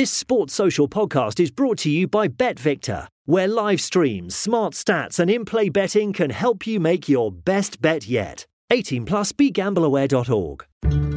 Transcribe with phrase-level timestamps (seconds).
[0.00, 5.18] This Sports Social podcast is brought to you by BetVictor, where live streams, smart stats,
[5.18, 8.46] and in play betting can help you make your best bet yet.
[8.70, 10.64] 18 plus begambleaware.org.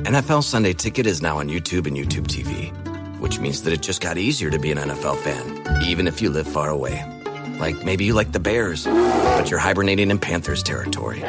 [0.03, 2.73] NFL Sunday Ticket is now on YouTube and YouTube TV,
[3.21, 6.29] which means that it just got easier to be an NFL fan, even if you
[6.29, 7.09] live far away.
[7.61, 11.21] Like maybe you like the Bears, but you're hibernating in Panthers territory.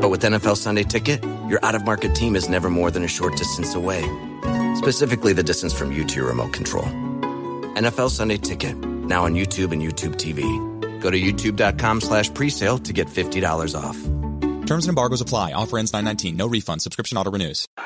[0.00, 3.08] But with NFL Sunday Ticket, your out of market team is never more than a
[3.08, 4.02] short distance away
[4.80, 6.84] specifically the distance from you to your remote control.
[7.76, 10.40] NFL Sunday Ticket, now on YouTube and YouTube TV.
[11.00, 13.96] Go to youtube.com slash presale to get $50 off.
[14.66, 15.52] Terms and embargoes apply.
[15.52, 16.36] Offer ends 919.
[16.36, 16.80] No refund.
[16.80, 17.66] Subscription auto renews.
[17.76, 17.82] By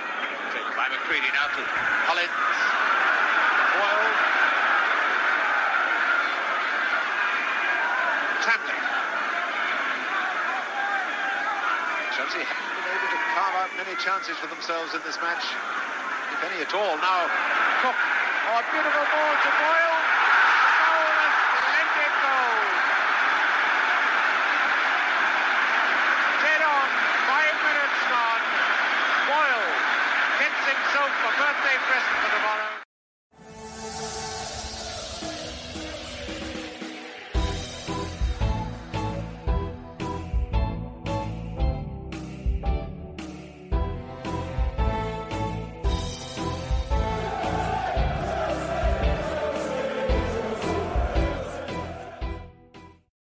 [0.86, 1.62] McCreadie now to
[2.06, 2.30] Collins.
[3.74, 4.10] Boyle.
[8.46, 8.82] Tambling.
[12.14, 15.73] Chelsea haven't been able to carve out many chances for themselves in this match if
[16.44, 16.96] any at all.
[17.00, 17.28] Now,
[17.80, 17.96] Cook.
[17.96, 20.03] Oh, beautiful ball to Boyle.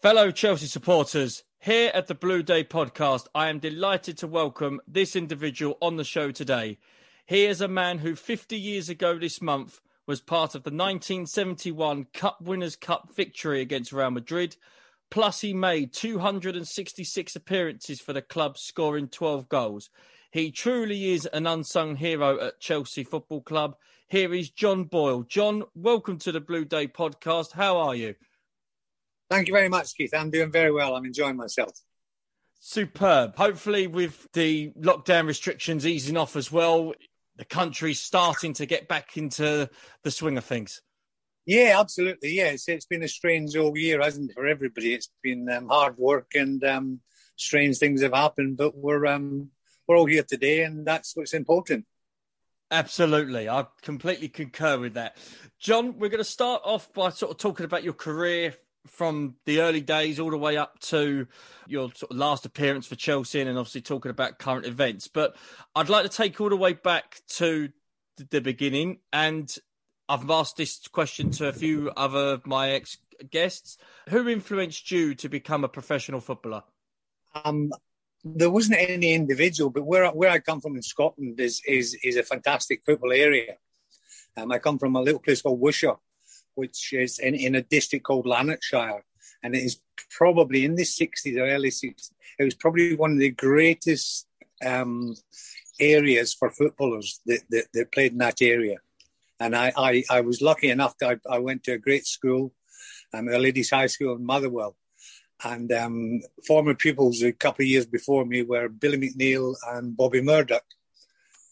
[0.04, 5.16] Fellow Chelsea supporters, here at the Blue Day podcast, I am delighted to welcome this
[5.16, 6.78] individual on the show today.
[7.26, 12.08] He is a man who 50 years ago this month was part of the 1971
[12.14, 14.58] Cup Winners' Cup victory against Real Madrid.
[15.10, 19.90] Plus, he made 266 appearances for the club, scoring 12 goals.
[20.32, 23.78] He truly is an unsung hero at Chelsea Football Club.
[24.10, 25.24] Here is John Boyle.
[25.24, 27.54] John, welcome to the Blue Day podcast.
[27.54, 28.16] How are you?
[29.34, 30.14] Thank you very much, Keith.
[30.14, 30.96] I'm doing very well.
[30.96, 31.72] I'm enjoying myself.
[32.60, 33.36] Superb.
[33.36, 36.94] Hopefully, with the lockdown restrictions easing off as well,
[37.38, 39.72] the country's starting to get back into
[40.04, 40.84] the swing of things.
[41.48, 42.34] Yeah, absolutely.
[42.34, 44.94] Yeah, it's, it's been a strange old year, hasn't it, for everybody?
[44.94, 47.00] It's been um, hard work and um,
[47.36, 49.50] strange things have happened, but we're um,
[49.88, 51.88] we're all here today, and that's what's important.
[52.70, 53.50] Absolutely.
[53.50, 55.18] I completely concur with that.
[55.60, 58.54] John, we're going to start off by sort of talking about your career
[58.88, 61.28] from the early days all the way up to
[61.68, 65.08] your last appearance for Chelsea and obviously talking about current events.
[65.08, 65.36] But
[65.76, 67.70] I'd like to take all the way back to
[68.30, 69.00] the beginning.
[69.12, 69.54] And
[70.10, 72.98] I've asked this question to a few other of my ex
[73.32, 73.78] guests.
[74.10, 76.64] Who influenced you to become a professional footballer?
[77.46, 77.72] Um,
[78.24, 82.16] there wasn't any individual, but where where I come from in Scotland is is is
[82.16, 83.56] a fantastic football area.
[84.36, 85.98] Um, I come from a little place called Wishaw,
[86.56, 89.04] which is in, in a district called Lanarkshire.
[89.42, 93.20] And it is probably in the 60s or early 60s, it was probably one of
[93.20, 94.28] the greatest
[94.66, 95.16] um,
[95.80, 98.78] areas for footballers that, that, that, played in that area.
[99.40, 102.54] And I, I, I was lucky enough that I, I, went to a great school,
[103.14, 104.76] um, Our Lady's high school in Motherwell.
[105.44, 110.22] And um, former pupils a couple of years before me were Billy McNeill and Bobby
[110.22, 110.64] Murdoch.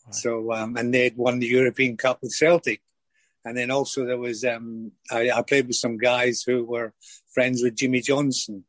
[0.06, 0.16] Right.
[0.16, 2.82] So, um, and they'd won the European Cup with Celtic.
[3.44, 6.94] And then also there was um, I, I, played with some guys who were
[7.34, 8.64] friends with Jimmy Johnstone,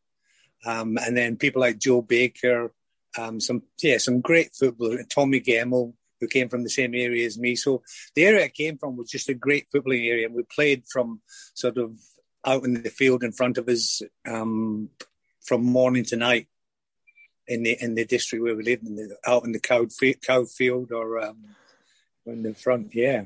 [0.65, 2.73] um, and then people like Joe Baker,
[3.19, 5.05] um, some yeah, some great footballers.
[5.11, 7.55] Tommy Gemmell, who came from the same area as me.
[7.55, 7.83] So
[8.15, 11.21] the area I came from was just a great footballing area, and we played from
[11.55, 11.99] sort of
[12.45, 14.89] out in the field in front of us um,
[15.45, 16.49] from morning to night
[17.47, 19.87] in the in the district where we lived, in the, out in the cow,
[20.25, 21.45] cow field or um,
[22.27, 22.95] in the front.
[22.95, 23.25] Yeah.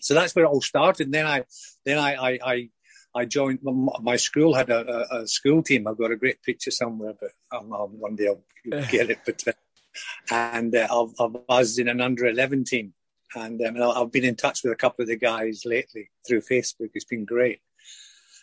[0.00, 1.06] So that's where it all started.
[1.06, 1.44] And then I,
[1.84, 2.68] then I, I, I,
[3.14, 5.86] I joined my school had a, a, school team.
[5.86, 8.44] I've got a great picture somewhere, but um, one day I'll
[8.88, 9.18] get it.
[9.26, 9.52] But uh,
[10.30, 10.86] and uh,
[11.18, 12.94] I, was in an under eleven team,
[13.34, 16.90] and um, I've been in touch with a couple of the guys lately through Facebook.
[16.94, 17.60] It's been great,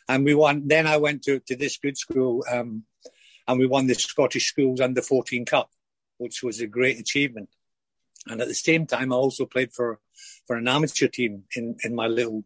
[0.09, 0.67] and we won.
[0.67, 2.83] Then I went to to this good school, um,
[3.47, 5.69] and we won the Scottish Schools Under fourteen Cup,
[6.17, 7.49] which was a great achievement.
[8.29, 9.99] And at the same time, I also played for,
[10.45, 12.43] for an amateur team in, in my little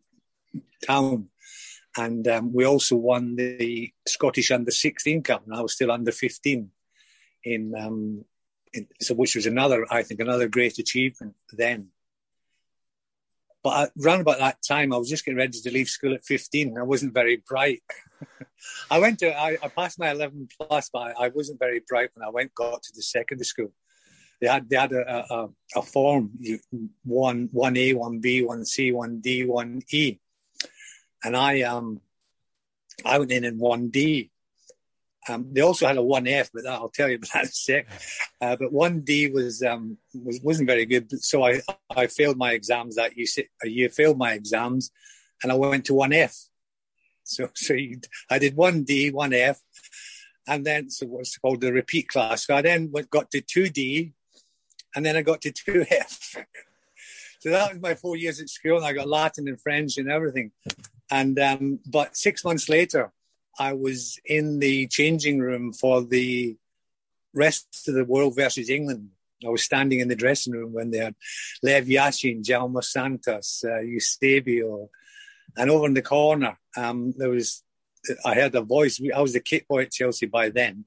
[0.86, 1.30] town.
[1.98, 6.12] And um, we also won the Scottish Under 16 Cup, and I was still under
[6.12, 6.69] 15
[7.44, 8.25] in, um,
[8.74, 11.89] in, so which was another, I think, another great achievement then.
[13.63, 16.77] But around about that time, I was just getting ready to leave school at 15.
[16.77, 17.84] I wasn't very bright.
[18.92, 22.10] I went to, I, I, passed my 11 plus, but I, I wasn't very bright
[22.16, 23.72] when I went, got to the secondary school.
[24.41, 26.31] They had they had a, a, a form
[27.03, 30.17] one one A, one B, one C, one D, one E,
[31.23, 32.01] and I um
[33.05, 34.31] I went in in one D.
[35.29, 37.49] Um, they also had a one F, but that, I'll tell you about that in
[37.49, 37.88] a sec.
[38.41, 41.61] Uh, but one D was um was wasn't very good, so I
[41.95, 43.27] I failed my exams that year.
[43.63, 44.91] Year failed my exams,
[45.43, 46.35] and I went to one F.
[47.23, 47.99] So so you,
[48.29, 49.59] I did one D, one F,
[50.47, 52.47] and then so what's called the repeat class.
[52.47, 54.13] So I then went, got to two D,
[54.95, 56.43] and then I got to 2F.
[57.39, 60.09] so that was my four years at school, and I got Latin and French and
[60.09, 60.51] everything.
[61.09, 63.11] And um, but six months later,
[63.59, 66.55] I was in the changing room for the
[67.33, 69.09] rest of the world versus England.
[69.45, 71.15] I was standing in the dressing room when they had
[71.63, 74.89] Lev Yashin, Djalma Santos, uh, Eusebio,
[75.57, 77.63] and over in the corner um, there was.
[78.25, 78.99] I heard a voice.
[79.15, 80.85] I was the kit boy at Chelsea by then,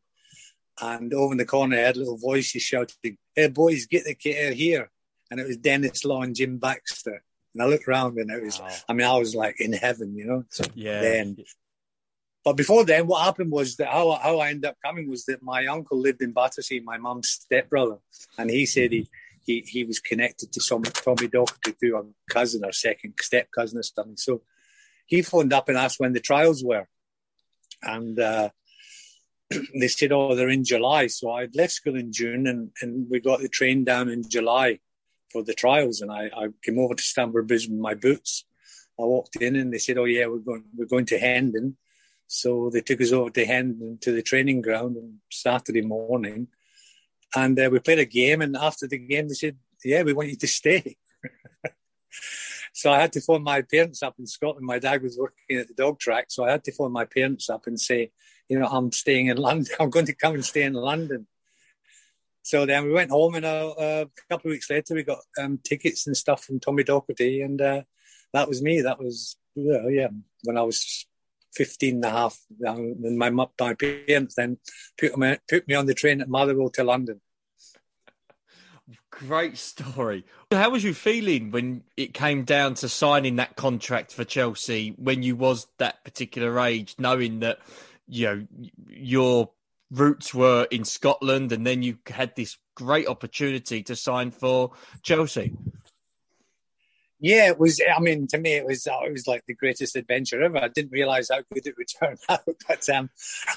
[0.80, 4.54] and over in the corner, I heard little voices shouting, Hey, boys, get the kit
[4.54, 4.90] here.
[5.31, 7.25] And it was Denis Law and Jim Baxter.
[7.52, 8.69] And I looked around and it was, wow.
[8.88, 10.44] I mean, I was like in heaven, you know?
[10.50, 11.00] So yeah.
[11.00, 11.36] Then,
[12.44, 15.42] but before then, what happened was that how, how I ended up coming was that
[15.42, 17.98] my uncle lived in Battersea, my mum's stepbrother.
[18.38, 19.08] And he said he,
[19.44, 23.78] he, he was connected to some Tommy Docherty through a cousin or second step cousin
[23.78, 24.16] or something.
[24.16, 24.42] So
[25.06, 26.87] he phoned up and asked when the trials were.
[27.82, 28.50] And, uh,
[29.78, 33.20] they said, "Oh, they're in July." So I'd left school in June, and, and we
[33.20, 34.80] got the train down in July
[35.32, 36.00] for the trials.
[36.00, 38.44] And I, I came over to Stamford Bridge with my boots.
[38.98, 41.76] I walked in, and they said, "Oh yeah, we're going we're going to Hendon."
[42.26, 46.48] So they took us over to Hendon to the training ground on Saturday morning,
[47.34, 48.40] and uh, we played a game.
[48.42, 50.96] And after the game, they said, "Yeah, we want you to stay."
[52.75, 54.67] so I had to phone my parents up in Scotland.
[54.67, 57.49] My dad was working at the dog track, so I had to phone my parents
[57.49, 58.11] up and say,
[58.49, 59.73] you know, I'm staying in London.
[59.79, 61.29] I'm going to come and stay in London.
[62.43, 65.61] So then we went home, and uh, a couple of weeks later, we got um,
[65.62, 67.82] tickets and stuff from Tommy Docherty, and uh,
[68.32, 68.82] that was me.
[68.82, 70.09] That was, well, yeah,
[70.43, 71.06] when I was
[71.55, 72.38] 15 and a half.
[72.67, 74.59] Um, and my, my parents then
[74.99, 77.21] put me, put me on the train at Motherwell to London.
[79.26, 80.25] Great story.
[80.50, 85.23] How was you feeling when it came down to signing that contract for Chelsea when
[85.23, 87.59] you was that particular age, knowing that
[88.06, 88.47] you know
[88.88, 89.50] your
[89.91, 94.73] roots were in Scotland, and then you had this great opportunity to sign for
[95.03, 95.55] Chelsea.
[97.21, 97.81] Yeah, it was.
[97.81, 98.87] I mean, to me, it was.
[98.87, 100.59] It was like the greatest adventure ever.
[100.59, 102.44] I didn't realize how good it would turn out.
[102.69, 103.09] But um,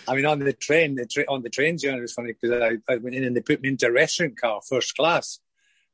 [0.07, 2.61] I mean, on the train, the tra- on the train journey it was funny because
[2.61, 5.39] I, I, went in and they put me into a restaurant car, first class,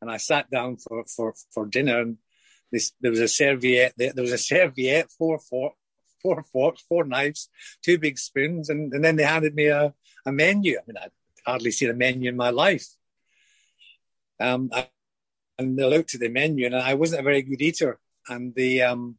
[0.04, 2.02] and I sat down for for for dinner.
[2.02, 2.18] And
[2.72, 3.94] this, there was a serviette.
[3.98, 5.74] There, was a serviette, four fork,
[6.22, 7.50] four forks, four knives,
[7.84, 9.94] two big spoons, and, and then they handed me a,
[10.26, 10.78] a menu.
[10.78, 11.12] I mean, I'd
[11.46, 12.88] hardly seen a menu in my life.
[14.40, 14.90] Um, I,
[15.58, 18.00] and I looked at the menu, and I wasn't a very good eater.
[18.28, 19.18] And the um,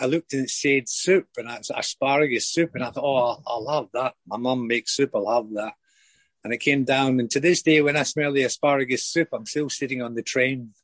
[0.00, 3.42] I looked and it said soup, and it's asparagus soup, and I thought, oh, I'll,
[3.46, 4.14] I'll have that.
[4.26, 5.72] My mum makes soup, I'll have that.
[6.44, 9.46] And it came down, and to this day, when I smell the asparagus soup, I'm
[9.46, 10.74] still sitting on the train.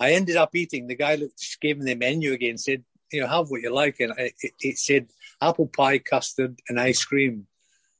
[0.00, 0.86] I ended up eating.
[0.86, 4.00] The guy looked, gave me the menu again, said, you know, have what you like.
[4.00, 5.08] And it, it, said
[5.42, 7.46] apple pie, custard, and ice cream.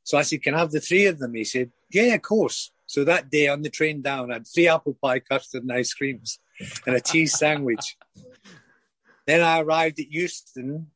[0.05, 1.35] So I said, can I have the three of them?
[1.35, 2.71] He said, yeah, of course.
[2.87, 5.93] So that day on the train down, I had three apple pie, custard, and ice
[5.93, 6.39] creams,
[6.87, 7.99] and a cheese sandwich.
[9.27, 10.87] then I arrived at Euston,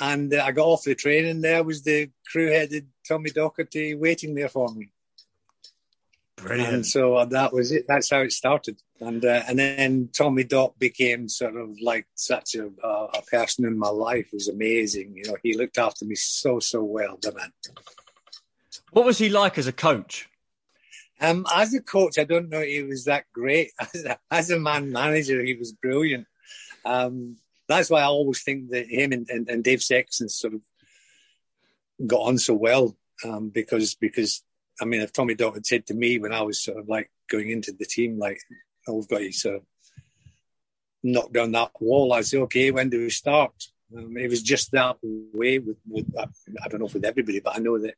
[0.00, 4.34] and uh, I got off the train, and there was the crew-headed Tommy Docherty waiting
[4.34, 4.90] there for me.
[6.36, 6.74] Brilliant.
[6.74, 7.86] And so uh, that was it.
[7.88, 8.80] That's how it started.
[9.00, 13.78] And uh, and then Tommy Doc became sort of like such a, a person in
[13.78, 14.26] my life.
[14.26, 15.14] It was amazing.
[15.16, 17.52] You know, he looked after me so so well, the man.
[18.90, 20.28] What was he like as a coach?
[21.20, 23.70] Um, as a coach, I don't know he was that great.
[23.80, 26.26] As a, as a man manager, he was brilliant.
[26.84, 27.36] Um,
[27.68, 30.60] that's why I always think that him and, and, and Dave Sexton sort of
[32.06, 34.42] got on so well um, because because
[34.80, 37.10] I mean, if Tommy Doc had said to me when I was sort of like
[37.30, 38.38] going into the team, like,
[38.86, 39.62] oh, we've got to sort of
[41.02, 43.52] knock down that wall, I'd say, okay, when do we start?
[43.96, 47.60] Um, it was just that way with, with I don't know with everybody, but I
[47.60, 47.94] know that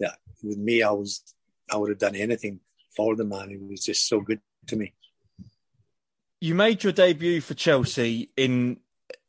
[0.00, 1.22] that with me, I was
[1.70, 2.60] I would have done anything
[2.96, 3.50] for the man.
[3.50, 4.94] He was just so good to me.
[6.40, 8.78] You made your debut for Chelsea in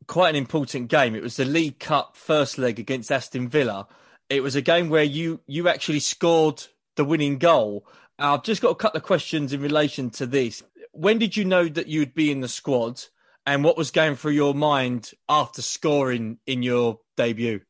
[0.07, 1.15] quite an important game.
[1.15, 3.87] It was the League Cup first leg against Aston Villa.
[4.29, 6.63] It was a game where you you actually scored
[6.99, 7.87] the winning goal.
[8.19, 10.61] I've just got a couple of questions in relation to this.
[10.91, 13.01] When did you know that you'd be in the squad,
[13.45, 17.61] and what was going through your mind after scoring in your debut?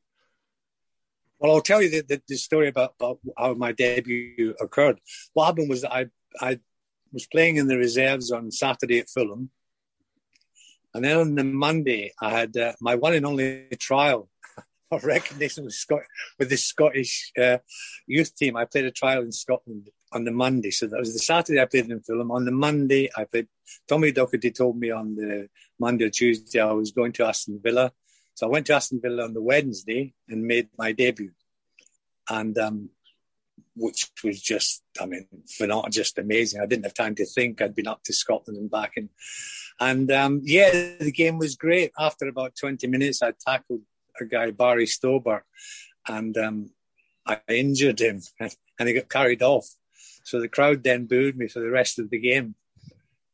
[1.37, 4.99] Well, I'll tell you the, the, the story about, about, how my debut occurred.
[5.33, 6.07] What happened was I
[6.41, 6.59] I
[7.13, 9.51] was playing in the reserves on Saturday at Fulham.
[10.95, 14.27] And then on the Monday, I had uh, my one and only trial
[14.91, 16.01] of recognition with, Scott,
[16.37, 17.59] with the Scottish uh,
[18.07, 18.55] youth team.
[18.55, 20.71] I played a trial in Scotland on the Monday.
[20.71, 22.31] So that was the Saturday I played in Fulham.
[22.31, 23.47] On the Monday, I played.
[23.87, 25.47] Tommy Docherty told me on the
[25.79, 27.91] Monday or Tuesday I was going to Aston Villa.
[28.33, 31.31] So I went to Aston Villa on the Wednesday and made my debut.
[32.29, 32.89] And um,
[33.75, 35.27] which was just, I mean,
[35.57, 36.61] for not just amazing.
[36.61, 37.61] I didn't have time to think.
[37.61, 39.09] I'd been up to Scotland and back, and
[39.79, 41.91] and um, yeah, the game was great.
[41.97, 43.81] After about twenty minutes, I tackled
[44.19, 45.43] a guy, Barry Stobart,
[46.07, 46.71] and um,
[47.25, 49.67] I injured him, and he got carried off.
[50.23, 52.55] So the crowd then booed me for the rest of the game,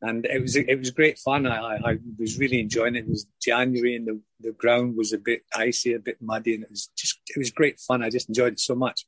[0.02, 1.48] and it was it was great fun.
[1.48, 3.06] I, I was really enjoying it.
[3.06, 6.64] It was January, and the, the ground was a bit icy, a bit muddy, and
[6.64, 8.04] it was just it was great fun.
[8.04, 9.06] I just enjoyed it so much.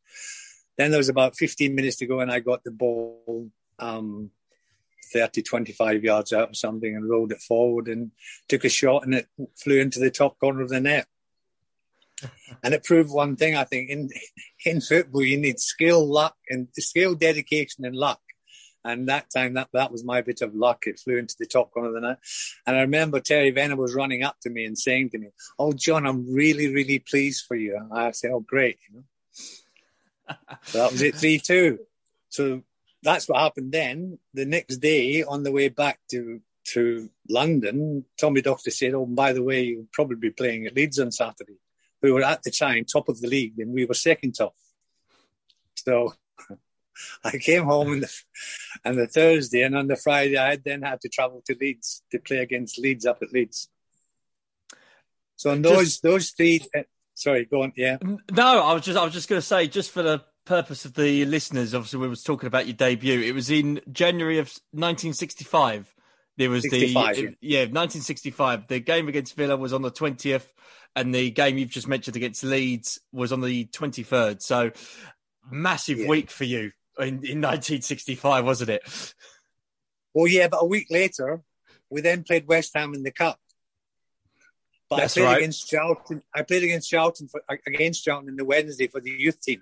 [0.78, 4.32] Then there was about 15 minutes to go, and I got the ball um,
[5.12, 8.12] 30, 25 yards out or something and rolled it forward and
[8.48, 11.08] took a shot, and it flew into the top corner of the net.
[12.64, 14.10] And it proved one thing, I think, in
[14.66, 18.20] in football, you need skill, luck, and skill, dedication, and luck.
[18.84, 20.88] And that time, that, that was my bit of luck.
[20.88, 22.20] It flew into the top corner of the net.
[22.66, 25.28] And I remember Terry Venables running up to me and saying to me,
[25.60, 27.76] Oh, John, I'm really, really pleased for you.
[27.76, 28.78] And I said, Oh, great.
[28.90, 30.36] You know?
[30.64, 31.80] so that was it, 3 2.
[32.30, 32.62] So
[33.04, 34.20] that's what happened then.
[34.34, 36.42] The next day, on the way back to
[36.74, 41.00] to London, Tommy Docherty said, Oh, by the way, you'll probably be playing at Leeds
[41.00, 41.58] on Saturday.
[42.02, 44.56] We were at the time top of the league and we were second top.
[45.76, 46.14] So
[47.24, 48.22] I came home on the,
[48.86, 52.20] on the Thursday and on the Friday I then had to travel to Leeds to
[52.20, 53.70] play against Leeds up at Leeds.
[55.36, 56.82] So on those just, those three uh,
[57.18, 57.74] Sorry, go on.
[57.76, 57.98] Yeah.
[58.32, 60.94] No, I was just I was just going to say, just for the purpose of
[60.94, 63.20] the listeners, obviously we was talking about your debut.
[63.20, 65.96] It was in January of 1965.
[66.38, 67.12] There was the yeah.
[67.42, 68.68] yeah 1965.
[68.68, 70.46] The game against Villa was on the 20th,
[70.98, 74.42] and the game you've just mentioned against Leeds was on the 23rd.
[74.42, 74.72] So
[75.52, 76.08] massive yeah.
[76.08, 79.14] week for you in, in 1965, wasn't it?
[80.16, 81.44] Well, yeah, but a week later,
[81.92, 83.40] we then played West Ham in the cup.
[84.90, 85.38] But That's I played right.
[85.38, 86.24] against Charlton.
[86.34, 89.62] I played against Charlton for, against Charlton in the Wednesday for the youth team,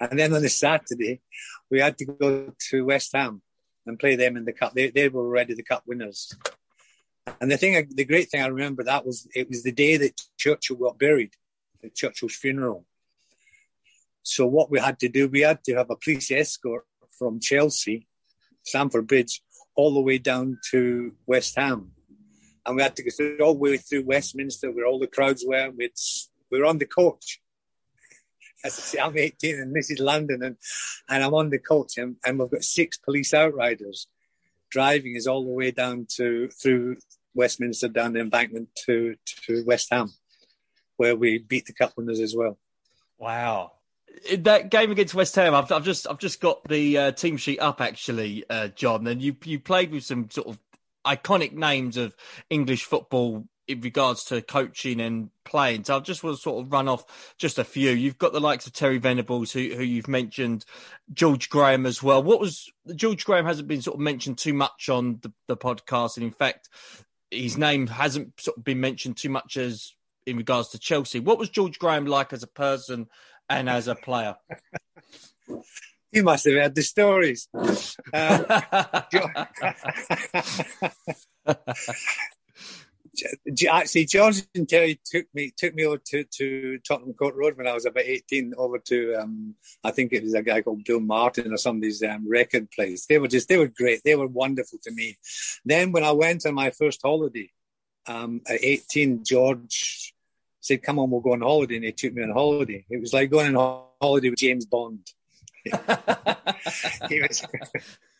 [0.00, 1.20] and then on the Saturday
[1.70, 3.42] we had to go to West Ham
[3.84, 4.72] and play them in the cup.
[4.72, 6.34] They, they were already the cup winners.
[7.40, 10.20] And the thing, the great thing I remember that was it was the day that
[10.36, 11.32] Churchill got buried,
[11.82, 12.84] at Churchill's funeral.
[14.22, 16.84] So what we had to do, we had to have a police escort
[17.18, 18.08] from Chelsea,
[18.62, 19.42] Stamford Bridge,
[19.74, 21.92] all the way down to West Ham
[22.66, 25.44] and we had to go through all the way through Westminster where all the crowds
[25.46, 25.70] were.
[25.70, 25.92] We'd,
[26.50, 27.40] we were on the coach.
[28.64, 30.56] As I say, I'm 18 and this is London, and,
[31.08, 34.08] and I'm on the coach, and, and we've got six police outriders
[34.70, 36.96] driving us all the way down to through
[37.36, 39.16] Westminster, down the embankment to
[39.46, 40.12] to West Ham,
[40.96, 42.58] where we beat the cup winners as well.
[43.18, 43.72] Wow,
[44.38, 47.60] that game against West Ham, I've, I've just I've just got the uh, team sheet
[47.60, 50.58] up actually, uh, John, and you you played with some sort of
[51.06, 52.16] iconic names of
[52.50, 55.84] English football in regards to coaching and playing.
[55.84, 57.90] So I just want to sort of run off just a few.
[57.90, 60.64] You've got the likes of Terry Venables, who, who you've mentioned,
[61.12, 62.22] George Graham as well.
[62.22, 66.16] What was George Graham hasn't been sort of mentioned too much on the, the podcast,
[66.16, 66.68] and in fact,
[67.36, 69.92] his name hasn't sort of been mentioned too much as
[70.26, 71.20] in regards to Chelsea.
[71.20, 73.06] What was George Graham like as a person
[73.48, 74.36] and as a player?
[76.12, 77.48] You must have heard the stories.
[81.46, 82.26] Um,
[83.70, 87.66] actually, George and Terry took me took me over to, to Tottenham Court Road when
[87.66, 88.54] I was about eighteen.
[88.56, 89.54] Over to um,
[89.84, 93.06] I think it was a guy called Bill Martin or somebody's um, record place.
[93.06, 94.02] They were just they were great.
[94.04, 95.18] They were wonderful to me.
[95.64, 97.50] Then when I went on my first holiday
[98.06, 100.14] um, at eighteen, George
[100.60, 102.84] said, "Come on, we'll go on holiday," and he took me on holiday.
[102.90, 105.06] It was like going on holiday with James Bond.
[107.08, 107.46] he was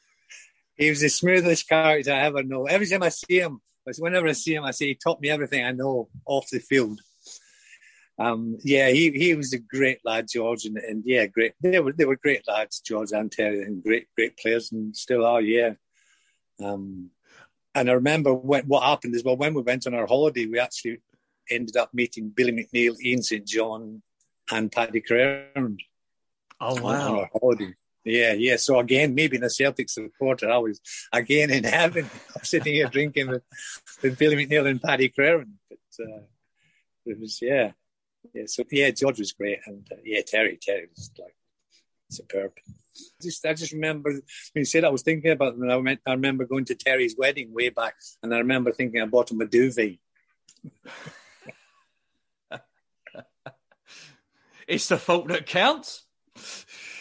[0.76, 2.66] he was the smoothest character I ever know.
[2.66, 3.60] Every time I see him,
[3.98, 7.00] whenever I see him, I say he taught me everything I know off the field.
[8.18, 11.52] Um, yeah, he, he was a great lad, George, and, and yeah, great.
[11.60, 15.24] They were they were great lads, George and Terry, and great great players, and still
[15.24, 15.40] are.
[15.40, 15.74] Yeah.
[16.62, 17.10] Um,
[17.74, 20.58] and I remember when, what happened is well, when we went on our holiday, we
[20.58, 21.02] actually
[21.50, 24.02] ended up meeting Billy McNeill, Ian St John,
[24.50, 25.80] and Paddy Crerand.
[26.58, 27.28] Oh wow!
[28.06, 28.56] Yeah, yeah.
[28.56, 30.80] So again, maybe in a Celtic supporter, I was
[31.12, 32.08] again in heaven,
[32.44, 33.42] sitting here drinking with,
[34.00, 35.54] with Billy McNeill and Paddy Crerand.
[35.68, 36.20] But uh,
[37.04, 37.72] it was yeah,
[38.32, 38.44] yeah.
[38.46, 41.34] So yeah, George was great, and uh, yeah, Terry, Terry was like
[42.08, 42.52] superb.
[43.20, 44.22] Just, I just remember when
[44.54, 45.68] you said I was thinking about them.
[45.68, 49.06] I, went, I remember going to Terry's wedding way back, and I remember thinking I
[49.06, 49.98] bought him a duvet.
[54.68, 56.04] it's the fault that counts.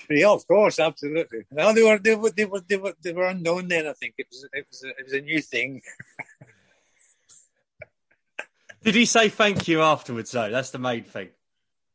[0.09, 1.45] Yeah, of course, absolutely.
[1.51, 3.87] No, they were they were they were they were, they were unknown then.
[3.87, 5.81] I think it was it was a, it was a new thing.
[8.83, 10.31] Did he say thank you afterwards?
[10.31, 11.29] Though that's the main thing.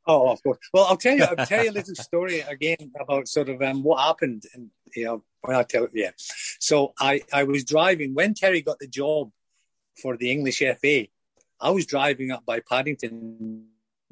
[0.07, 0.59] Oh, of course.
[0.73, 1.25] Well, I'll tell you.
[1.25, 5.05] I'll tell you a little story again about sort of um, what happened, and you
[5.05, 6.11] know, when I tell it, yeah.
[6.59, 9.31] So I I was driving when Terry got the job
[10.03, 11.07] for the English FA.
[11.61, 13.67] I was driving up by Paddington,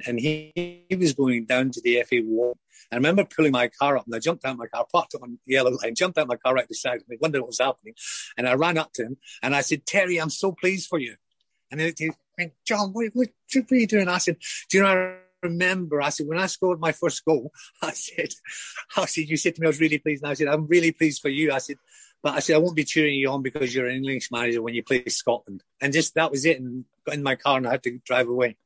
[0.06, 2.56] and he, he was going down to the FA wall.
[2.90, 5.38] I remember pulling my car up, and I jumped out of my car, parked on
[5.46, 7.94] the yellow line, jumped out of my car right beside me, wondered what was happening,
[8.36, 11.16] and I ran up to him and I said, "Terry, I'm so pleased for you."
[11.70, 14.36] And he went, "John, what, what, what are you doing?" I said,
[14.70, 17.52] "Do you know?" I remember, I said, when I scored my first goal,
[17.82, 18.30] I said,
[18.96, 20.24] I said, you said to me, I was really pleased.
[20.24, 21.52] And I said, I'm really pleased for you.
[21.52, 21.76] I said,
[22.22, 24.74] but I said, I won't be cheering you on because you're an English manager when
[24.74, 25.62] you play Scotland.
[25.80, 26.60] And just that was it.
[26.60, 28.56] And got in my car and I had to drive away.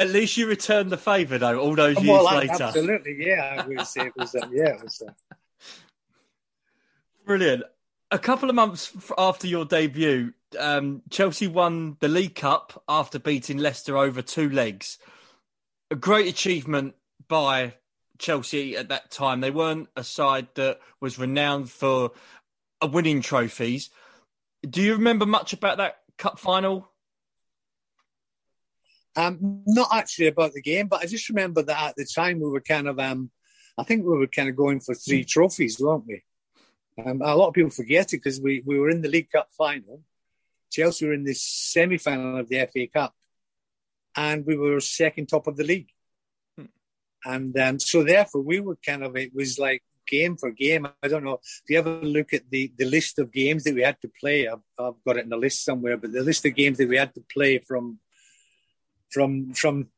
[0.00, 2.62] At least you returned the favour, though, all those years well, later.
[2.64, 3.62] Absolutely, yeah.
[3.62, 5.02] I would it was, uh, yeah, it was.
[5.06, 5.12] Uh...
[7.26, 7.64] Brilliant.
[8.10, 13.58] A couple of months after your debut, um, Chelsea won the League Cup after beating
[13.58, 14.96] Leicester over two legs.
[15.90, 16.94] A great achievement
[17.28, 17.74] by
[18.18, 19.42] Chelsea at that time.
[19.42, 22.12] They weren't a side that was renowned for
[22.82, 23.90] winning trophies.
[24.68, 26.89] Do you remember much about that cup final?
[29.20, 32.48] Um, not actually about the game, but I just remember that at the time we
[32.48, 33.30] were kind of, um,
[33.76, 36.22] I think we were kind of going for three trophies, weren't we?
[37.04, 39.48] Um, a lot of people forget it because we, we were in the League Cup
[39.56, 40.02] final
[40.70, 43.14] Chelsea were in the semi final of the FA Cup
[44.16, 45.90] and we were second top of the league.
[46.56, 46.66] Hmm.
[47.24, 50.86] And um, so, therefore, we were kind of, it was like game for game.
[51.02, 53.82] I don't know if you ever look at the, the list of games that we
[53.82, 56.54] had to play, I've, I've got it in the list somewhere, but the list of
[56.54, 57.98] games that we had to play from
[59.10, 59.88] from from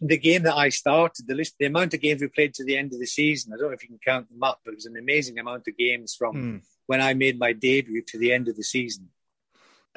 [0.00, 2.76] the game that I started, the list, the amount of games we played to the
[2.76, 3.52] end of the season.
[3.52, 5.66] I don't know if you can count them up, but it was an amazing amount
[5.66, 6.62] of games from mm.
[6.86, 9.08] when I made my debut to the end of the season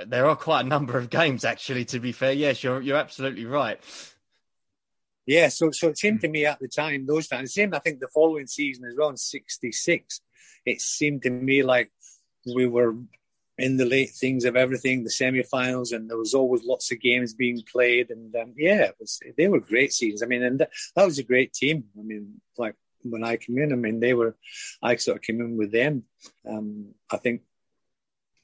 [0.07, 1.85] there are quite a number of games, actually.
[1.85, 3.79] To be fair, yes, you're you're absolutely right.
[5.25, 7.99] Yeah, so so it seemed to me at the time, those times, same I think
[7.99, 10.21] the following season as well in '66,
[10.65, 11.91] it seemed to me like
[12.45, 12.95] we were
[13.61, 17.33] in the late things of everything, the semi-finals, and there was always lots of games
[17.33, 20.23] being played, and um, yeah, was, they were great seasons.
[20.23, 21.85] I mean, and that, was a great team.
[21.97, 24.35] I mean, like when I came in, I mean, they were,
[24.81, 26.03] I sort of came in with them.
[26.47, 27.41] Um, I think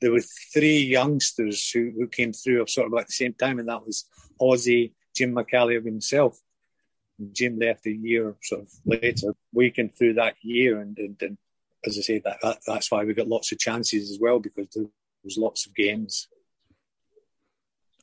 [0.01, 3.60] there were three youngsters who, who came through of sort of like the same time,
[3.60, 4.06] and that was
[4.39, 6.39] Ozzy, Jim McCalliog himself.
[7.32, 9.34] Jim left a year sort of later.
[9.51, 11.38] We came through that year, and, and, and
[11.86, 14.67] as I say, that, that, that's why we got lots of chances as well because
[14.75, 14.86] there
[15.23, 16.27] was lots of games.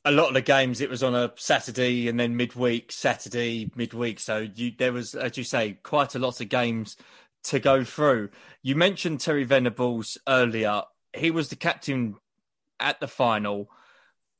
[0.03, 4.19] A lot of the games, it was on a Saturday and then midweek, Saturday, midweek.
[4.19, 6.95] So you, there was, as you say, quite a lot of games
[7.45, 8.29] to go through.
[8.61, 10.83] You mentioned Terry Venables earlier
[11.15, 12.15] he was the captain
[12.79, 13.69] at the final.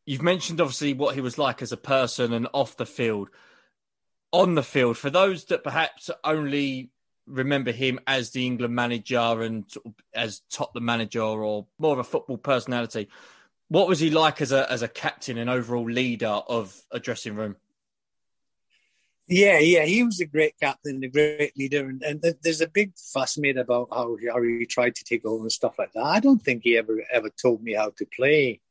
[0.05, 3.29] You've mentioned obviously what he was like as a person and off the field.
[4.31, 6.91] On the field, for those that perhaps only
[7.27, 9.65] remember him as the England manager and
[10.13, 13.09] as Tottenham manager or more of a football personality,
[13.67, 17.35] what was he like as a as a captain and overall leader of a dressing
[17.35, 17.55] room?
[19.27, 22.93] Yeah, yeah, he was a great captain, a great leader, and, and there's a big
[22.95, 26.03] fuss made about how he, how he tried to take over and stuff like that.
[26.03, 28.61] I don't think he ever ever told me how to play.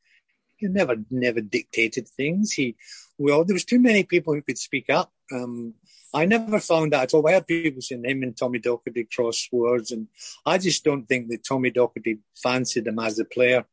[0.55, 2.53] He never never dictated things.
[2.53, 2.77] He
[3.17, 5.11] well, there was too many people who could speak up.
[5.29, 5.73] Um,
[6.15, 7.27] I never found that at all.
[7.27, 10.07] I had people saying him and Tommy Docherty cross words, and
[10.45, 13.65] I just don't think that Tommy Docherty fancied him as a player.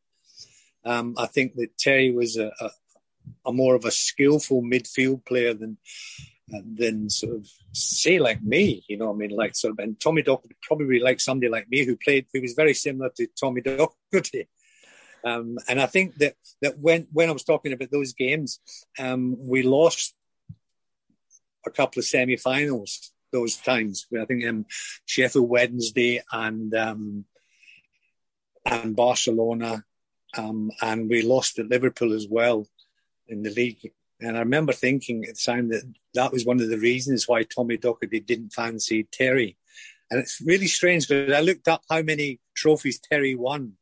[0.85, 2.71] Um, I think that Terry was a, a,
[3.47, 5.79] a more of a skillful midfield player than
[6.49, 10.23] than sort of say like me, you know, I mean, like sort of, and Tommy
[10.23, 14.49] Docherty probably like somebody like me who played, who was very similar to Tommy Docherty.
[15.25, 18.61] Um, and I think that that when when I was talking about those games,
[18.99, 20.15] um, we lost
[21.67, 24.07] a couple of semi-finals those times.
[24.21, 24.67] I think um,
[25.07, 27.25] Sheffield Wednesday and um,
[28.65, 29.85] and Barcelona,
[30.37, 32.67] um, and we lost at Liverpool as well
[33.27, 33.93] in the league.
[34.21, 35.83] And I remember thinking at the time that
[36.15, 39.57] that was one of the reasons why Tommy Docherty didn't fancy Terry.
[40.11, 43.73] And it's really strange because I looked up how many trophies Terry won.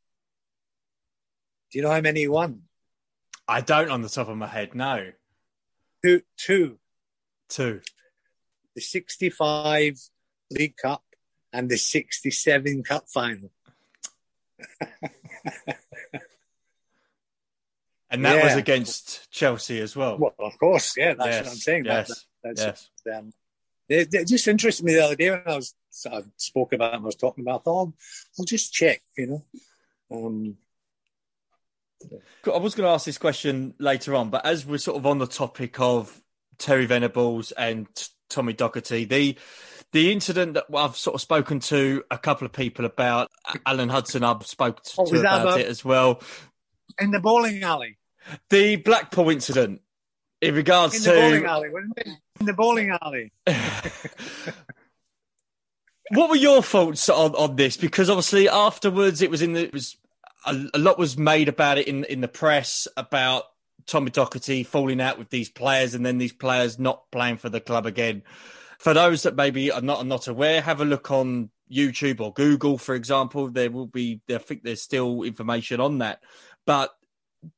[1.71, 2.63] Do you know how many he won?
[3.47, 5.13] I don't on the top of my head, no.
[6.05, 6.23] Two.
[6.39, 6.79] Two.
[7.51, 7.83] Two.
[8.75, 9.99] The 65
[10.51, 11.03] League Cup,
[11.53, 13.51] and the '67 Cup final.
[18.11, 18.45] and that Yeah.
[18.45, 20.17] was against Chelsea as well.
[20.19, 21.83] Well, of course, yeah, that's Yes, what I'm saying.
[21.85, 22.91] That- yes, that- yes.
[23.05, 23.33] that's, um,
[23.89, 25.75] it, it just interested me the other day when I was
[26.11, 27.61] I spoke about it and I was talking about.
[27.61, 27.95] I thought, I'll,
[28.39, 29.45] I'll just check, you know.
[30.11, 30.57] Um,
[32.47, 35.19] I was going to ask this question later on, but as we're sort of on
[35.19, 36.23] the topic of
[36.61, 37.89] Terry Venables and
[38.29, 39.37] Tommy Docherty, the
[39.93, 43.29] the incident that I've sort of spoken to a couple of people about,
[43.67, 46.23] Alan Hudson, I've spoken oh, to, What about, it as well.
[47.01, 47.99] in the bowling alley,
[48.51, 49.81] The Blackpool incident,
[50.41, 52.09] in regards in the bowling to alley, wasn't it?
[52.39, 53.33] In the bowling alley.
[56.13, 57.77] what were your thoughts on, on this?
[57.77, 59.97] Because obviously afterwards, it was in the it was
[60.47, 63.45] a, a lot was made about it in in the press about
[63.87, 67.61] Tommy Docherty falling out with these players, and then these players not playing for the
[67.61, 68.23] club again.
[68.79, 72.33] For those that maybe are not are not aware, have a look on YouTube or
[72.33, 73.49] Google, for example.
[73.49, 76.21] There will be, I think, there's still information on that.
[76.67, 76.91] But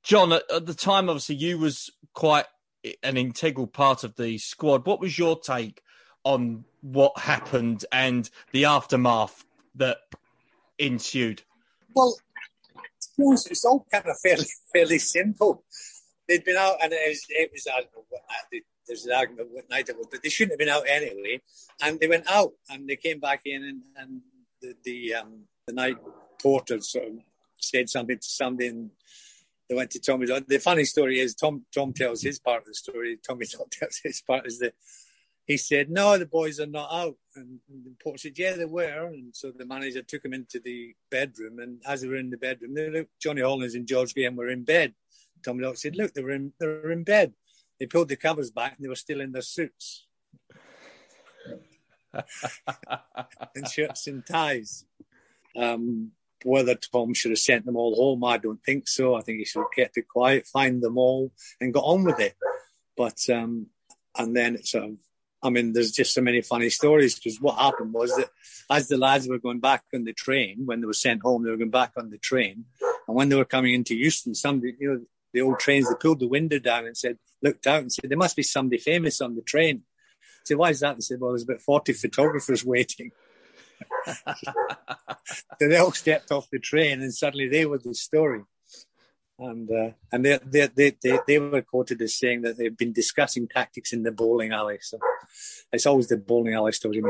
[0.03, 2.47] John, at, at the time, obviously, you was quite
[3.03, 4.87] an integral part of the squad.
[4.87, 5.83] What was your take
[6.25, 9.45] on what happened and the aftermath
[9.77, 9.99] that
[10.79, 11.43] ensued?
[11.95, 12.17] Well,
[13.19, 15.65] it's all kind of fairly fairly simple.
[16.33, 19.13] They'd been out, and it was, it was I don't know what night, there's an
[19.13, 21.43] argument what night it was, but they shouldn't have been out anyway.
[21.83, 24.21] And they went out, and they came back in, and, and
[24.63, 25.97] the the, um, the night
[26.41, 27.15] porter sort of
[27.57, 28.91] said something to somebody, and
[29.69, 30.25] they went to Tommy.
[30.25, 33.19] The funny story is Tom Tom tells his part of the story.
[33.27, 34.73] Tommy tells his part is that
[35.45, 39.07] he said, "No, the boys are not out." And the porter said, "Yeah, they were."
[39.07, 42.39] And so the manager took him into the bedroom, and as they were in the
[42.39, 44.95] bedroom, they looked, Johnny Hollins and George Graham were in bed.
[45.43, 47.35] Tommy Dock said, "Look, they were in they were in bed."
[47.79, 50.07] They pulled the covers back, and they were still in their suits
[53.55, 54.85] and shirts and ties.
[55.57, 56.13] Um,
[56.45, 59.15] whether Tom should have sent them all home, I don't think so.
[59.15, 62.21] I think he should have kept it quiet, fined them all, and got on with
[62.21, 62.35] it.
[62.97, 63.67] But um,
[64.19, 64.97] and then it's sort of,
[65.43, 68.31] I mean, there's just so many funny stories because what happened was that
[68.71, 71.51] as the lads were going back on the train, when they were sent home, they
[71.51, 72.65] were going back on the train,
[73.07, 75.01] and when they were coming into Euston, somebody, you know,
[75.33, 78.19] the old trains, they pulled the window down and said, looked out and said, there
[78.19, 79.83] must be somebody famous on the train.
[80.21, 80.97] I said, why is that?
[80.97, 83.11] They said, well, there's about 40 photographers waiting.
[84.07, 84.35] so
[85.61, 88.43] they all stepped off the train and suddenly they were the story.
[89.39, 92.93] And uh, and they, they, they, they, they were quoted as saying that they've been
[92.93, 94.79] discussing tactics in the bowling alley.
[94.81, 94.99] So
[95.73, 97.03] it's always the bowling alley story.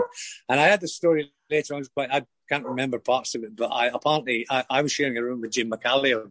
[0.48, 3.54] And I had the story later on, but I can't remember parts of it.
[3.54, 6.30] But I apparently I, I was sharing a room with Jim McCalliog,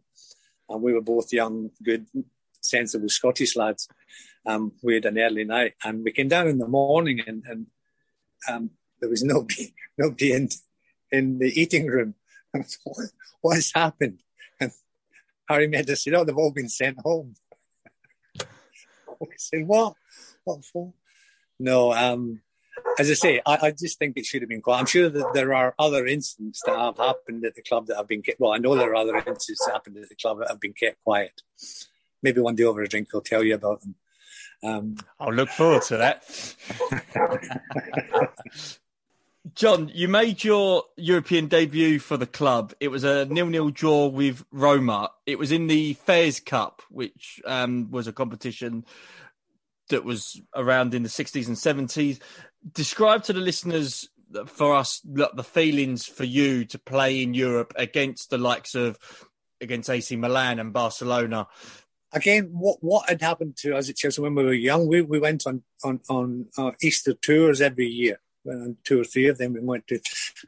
[0.72, 2.08] and we were both young, good,
[2.62, 3.88] sensible Scottish lads.
[4.46, 7.68] Um, we had an early night, and we came down in the morning, and, and
[8.50, 10.50] um, there was nobody, nobody in
[11.12, 12.16] in the eating room.
[13.42, 14.20] What has happened?
[14.60, 14.72] And
[15.50, 17.34] Harry Medhurst said, "Oh, they've all been sent home."
[18.40, 19.96] I said, "What?
[20.44, 20.94] What for?"
[21.60, 22.42] No, um,
[23.00, 24.80] as I say, I, I, just think it should have been quiet.
[24.80, 28.08] I'm sure that there are other incidents that have happened at the club that have
[28.08, 28.40] been kept.
[28.40, 30.74] Well, I know there are other incidents that happened at the club that have been
[30.74, 31.42] kept quiet.
[32.24, 33.96] Maybe one day over a drink, I'll tell you about them.
[34.64, 36.56] Um, I'll look forward to that.
[39.56, 42.74] John, you made your European debut for the club.
[42.80, 45.10] It was a nil-nil draw with Roma.
[45.26, 48.86] It was in the Fairs Cup, which um, was a competition
[49.90, 52.20] that was around in the 60s and 70s.
[52.74, 54.10] Describe to the listeners
[54.48, 58.98] for us the feelings for you to play in Europe against the likes of
[59.60, 61.48] against AC Milan and Barcelona.
[62.14, 64.88] Again, what what had happened to us at Chelsea when we were young?
[64.88, 68.20] We we went on on on uh, Easter tours every year.
[68.48, 70.00] On two or three of them we went to,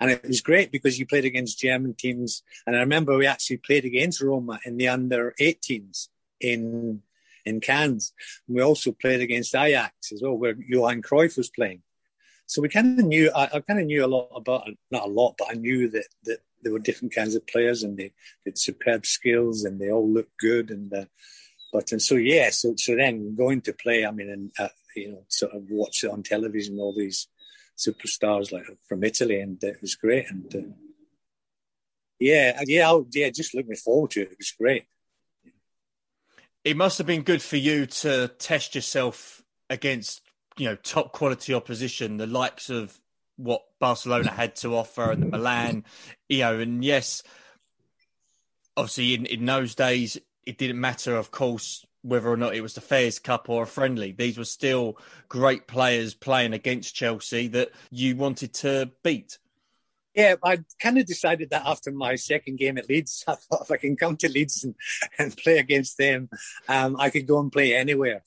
[0.02, 2.42] and it was great because you played against German teams.
[2.66, 6.08] And I remember we actually played against Roma in the under 18s
[6.42, 7.04] in
[7.46, 8.14] in Cannes.
[8.48, 11.84] And We also played against Ajax as well, where Johan Cruyff was playing.
[12.46, 15.12] So we kind of knew, I, I kind of knew a lot about, not a
[15.12, 18.14] lot, but I knew that, that there were different kinds of players and they,
[18.46, 20.70] had superb skills and they all looked good.
[20.70, 21.06] And, uh,
[21.72, 25.12] but, and so, yeah, so, so then going to play, I mean, and, uh, you
[25.12, 27.28] know, sort of watch it on television, all these
[27.78, 30.30] superstars like from Italy and it was great.
[30.30, 30.76] And, uh,
[32.20, 34.32] yeah, yeah, I'll, yeah, just looking forward to it.
[34.32, 34.86] It was great
[36.64, 40.22] it must have been good for you to test yourself against
[40.58, 43.00] you know top quality opposition the likes of
[43.38, 45.84] what barcelona had to offer and the milan
[46.30, 47.24] you know and yes
[48.78, 52.74] obviously in, in those days it didn't matter of course whether or not it was
[52.74, 54.12] the Fairs Cup or a friendly.
[54.12, 54.98] These were still
[55.30, 59.40] great players playing against Chelsea that you wanted to beat.
[60.14, 63.24] Yeah, I kind of decided that after my second game at Leeds.
[63.28, 64.76] I thought if I can come to Leeds and,
[65.18, 66.30] and play against them,
[66.68, 68.22] um, I could go and play anywhere.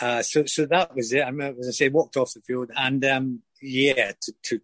[0.00, 1.22] Uh, so, so that was it.
[1.22, 4.60] I mean, as I say, walked off the field, and um, yeah, to, to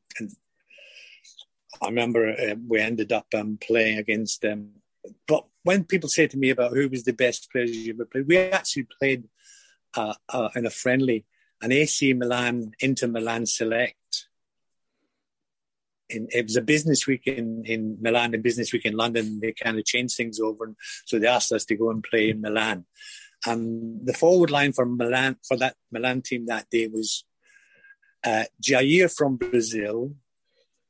[1.81, 4.71] I remember uh, we ended up um, playing against them.
[5.27, 8.29] But when people say to me about who was the best players you ever played,
[8.29, 9.25] we actually played
[9.95, 11.25] uh, uh, in a friendly,
[11.61, 13.97] an AC Milan, Inter Milan select.
[16.09, 19.41] In, it was a business week in, in Milan and business week in London.
[19.41, 22.31] They kind of changed things over, and so they asked us to go and play
[22.31, 22.85] in Milan.
[23.45, 27.25] And the forward line for Milan for that Milan team that day was
[28.25, 30.15] uh, Jair from Brazil,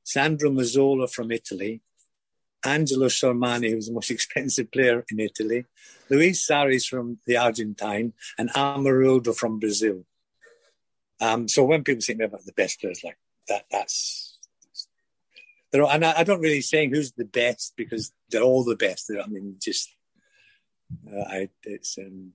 [0.04, 1.80] Sandro Mazzola from Italy,
[2.64, 5.64] Angelo Sormani, who was the most expensive player in Italy,
[6.10, 10.04] Luis Suarez from the Argentine, and Amarildo from Brazil.
[11.20, 14.38] Um, so when people think about the best players like that, that's
[15.70, 19.10] they're, and I, I, don't really saying who's the best because they're all the best.
[19.10, 19.94] I mean, just
[21.10, 22.32] uh, I, it's um,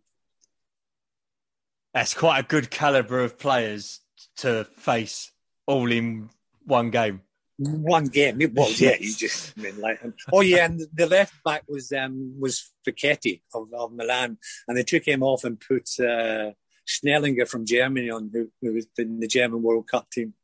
[1.97, 4.01] that's quite a good caliber of players
[4.35, 5.31] to face
[5.65, 6.29] all in
[6.63, 7.21] one game.
[7.57, 8.79] One game, it was.
[8.79, 9.99] Yeah, you just I mean, like,
[10.31, 14.83] oh yeah, and the left back was um was Facchetti of, of Milan, and they
[14.83, 16.51] took him off and put uh,
[16.87, 20.35] Schnellinger from Germany on, who, who was in the German World Cup team,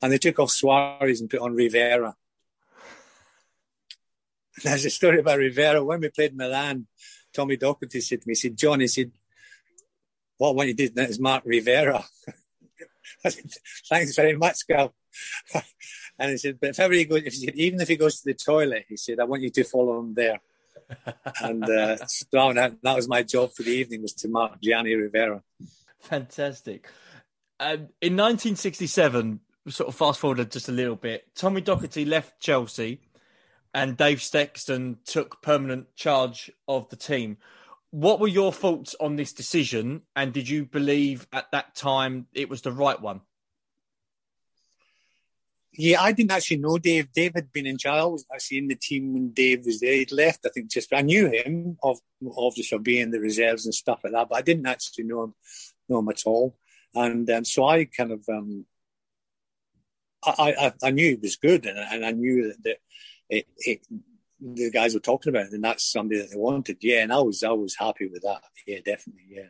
[0.00, 2.14] and they took off Suarez and put on Rivera.
[4.62, 6.86] There's a story about Rivera when we played Milan.
[7.32, 9.10] Tommy Docherty said to me, he said, John, he said,
[10.38, 12.04] what one you did is Mark Rivera.
[13.28, 13.50] said,
[13.88, 14.94] Thanks very much, Gal.
[16.18, 18.24] and he said, but if ever he goes, if said, even if he goes to
[18.26, 20.40] the toilet, he said, I want you to follow him there.
[21.42, 24.94] and uh, so that, that, was my job for the evening was to mark Gianni
[24.94, 25.42] Rivera.
[26.00, 26.88] Fantastic.
[27.58, 33.00] Um, in 1967, sort of fast forward just a little bit, Tommy Docherty left Chelsea
[33.72, 37.38] and Dave Sexton took permanent charge of the team.
[37.94, 42.48] What were your thoughts on this decision, and did you believe at that time it
[42.48, 43.20] was the right one?
[45.72, 47.12] Yeah, I didn't actually know Dave.
[47.12, 48.00] Dave had been in charge.
[48.00, 49.92] I was actually in the team when Dave was there.
[49.92, 52.00] He'd left, I think, just I knew him of
[52.36, 55.34] obviously for being the reserves and stuff like that, but I didn't actually know him,
[55.88, 56.58] know him at all.
[56.96, 58.66] And um, so I kind of, um,
[60.24, 62.76] I, I, I knew he was good, and, and I knew that, that
[63.28, 63.86] it, it
[64.44, 66.76] the guys were talking about, and that's somebody that they wanted.
[66.82, 68.44] Yeah, and I was I was happy with that.
[68.66, 69.24] Yeah, definitely.
[69.28, 69.48] Yeah.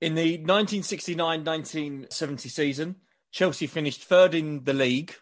[0.00, 2.96] In the 1969-1970 season,
[3.32, 5.14] Chelsea finished third in the league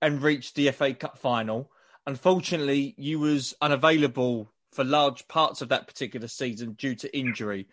[0.00, 1.70] and reached the FA Cup final.
[2.06, 7.68] Unfortunately, you was unavailable for large parts of that particular season due to injury.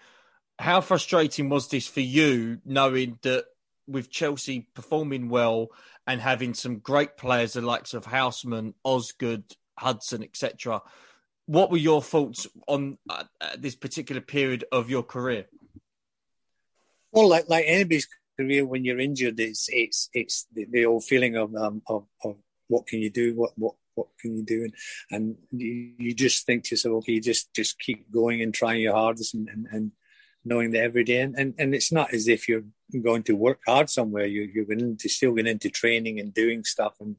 [0.57, 3.45] How frustrating was this for you, knowing that
[3.89, 5.69] with Chelsea performing well
[6.07, 9.43] and having some great players, the likes of Houseman, Osgood,
[9.77, 10.81] Hudson, etc.
[11.45, 13.23] What were your thoughts on uh,
[13.57, 15.45] this particular period of your career?
[17.11, 21.35] Well, like like anybody's career, when you're injured, it's it's it's the, the old feeling
[21.35, 22.35] of, um, of of
[22.67, 24.73] what can you do, what what what can you do, and,
[25.11, 28.81] and you, you just think to yourself, okay, you just just keep going and trying
[28.81, 29.91] your hardest, and, and, and
[30.45, 32.63] knowing that every day, and, and and it's not as if you're
[33.01, 34.25] going to work hard somewhere.
[34.25, 37.15] You, you're going into still going into training and doing stuff and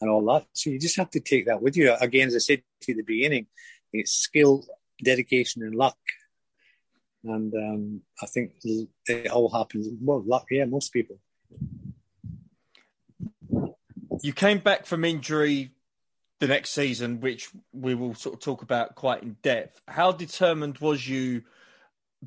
[0.00, 0.46] and all that.
[0.52, 1.94] So you just have to take that with you.
[2.00, 3.46] Again, as I said to the beginning,
[3.92, 4.64] it's skill,
[5.02, 5.98] dedication, and luck.
[7.24, 8.52] And um, I think
[9.06, 9.88] it all happens.
[10.00, 11.18] Well, luck, yeah, most people.
[14.22, 15.72] You came back from injury
[16.40, 19.80] the next season, which we will sort of talk about quite in depth.
[19.88, 21.42] How determined was you?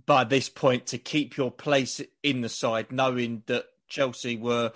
[0.06, 4.72] By this point to keep your place in the side, knowing that Chelsea were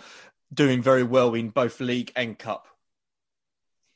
[0.53, 2.67] doing very well in both league and cup?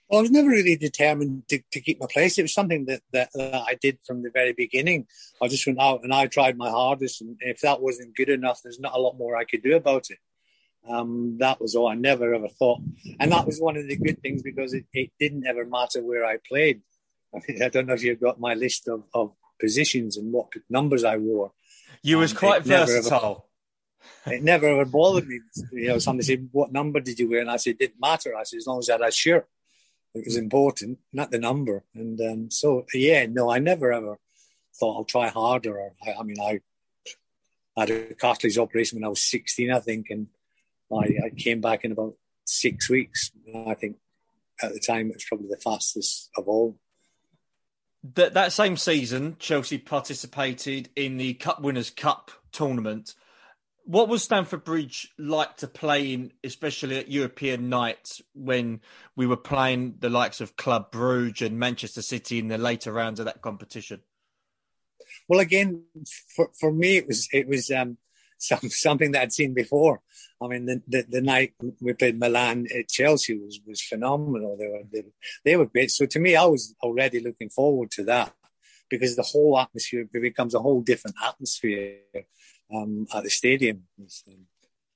[0.09, 2.39] Well, I was never really determined to, to keep my place.
[2.39, 5.05] It was something that, that, that, I did from the very beginning.
[5.39, 7.21] I just went out and I tried my hardest.
[7.21, 10.09] And if that wasn't good enough, there's not a lot more I could do about
[10.09, 10.17] it.
[10.89, 11.87] Um, that was all.
[11.87, 12.81] I never ever thought.
[13.19, 16.25] And that was one of the good things because it, it didn't ever matter where
[16.25, 16.81] I played.
[17.61, 21.17] I, don't know if you've got my list of, of positions and what numbers I
[21.17, 21.51] wore.
[22.01, 23.45] You was quite versatile.
[24.25, 25.39] Ever, it never ever bothered me.
[25.71, 28.35] You know, somebody said, "What number did you wear?" And I said, "It didn't matter."
[28.35, 29.47] I said, "As long as I had a shirt,
[30.13, 34.17] it was important, not the number." And um, so, yeah, no, I never ever
[34.79, 35.77] thought I'll try harder.
[35.77, 36.61] Or, I, I, mean, I
[37.77, 40.27] had a cartilage operation when I was 16, I think, and
[40.91, 43.31] I, I came back in about six weeks.
[43.67, 43.97] I think
[44.61, 46.77] at the time it was probably the fastest of all
[48.15, 53.13] That that same season, Chelsea participated in the Cup Winners' Cup tournament.
[53.83, 58.81] What was Stamford Bridge like to play in, especially at European nights when
[59.15, 63.19] we were playing the likes of Club Brugge and Manchester City in the later rounds
[63.19, 64.01] of that competition?
[65.27, 65.83] Well, again,
[66.35, 67.97] for, for me, it was it was um,
[68.37, 70.01] some, something that I'd seen before.
[70.41, 74.55] I mean, the, the, the, night we played Milan at Chelsea was, was phenomenal.
[74.57, 75.03] They were, they,
[75.43, 75.91] they were great.
[75.91, 78.33] So to me, I was already looking forward to that
[78.89, 81.97] because the whole atmosphere becomes a whole different atmosphere
[82.73, 83.83] um, at the stadium.
[84.07, 84.31] So,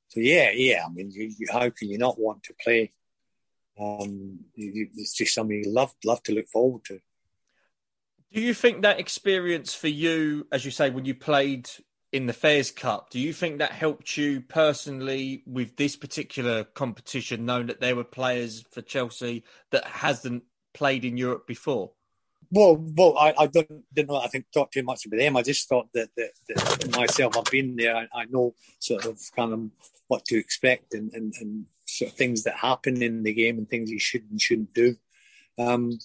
[0.07, 0.85] so, yeah, yeah.
[0.85, 2.93] I mean, you, you, how can you not want to play?
[3.79, 6.99] Um, you, it's just something you love love to look forward to.
[8.31, 11.69] Do you think that experience for you, as you say, when you played
[12.13, 13.09] in the Fairs Cup.
[13.09, 18.03] Do you think that helped you personally with this particular competition, knowing that there were
[18.03, 21.91] players for Chelsea that hasn't played in Europe before?
[22.51, 24.17] Well, well, I, I don't, didn't know.
[24.17, 25.35] I think talk too much about them.
[25.35, 27.95] I just thought that, that, that myself, I've been there.
[27.95, 29.59] I, I, know sort of kind of
[30.07, 33.67] what to expect and, and, and sort of things that happen in the game and
[33.67, 34.95] things you should and shouldn't do.
[35.57, 35.97] Um,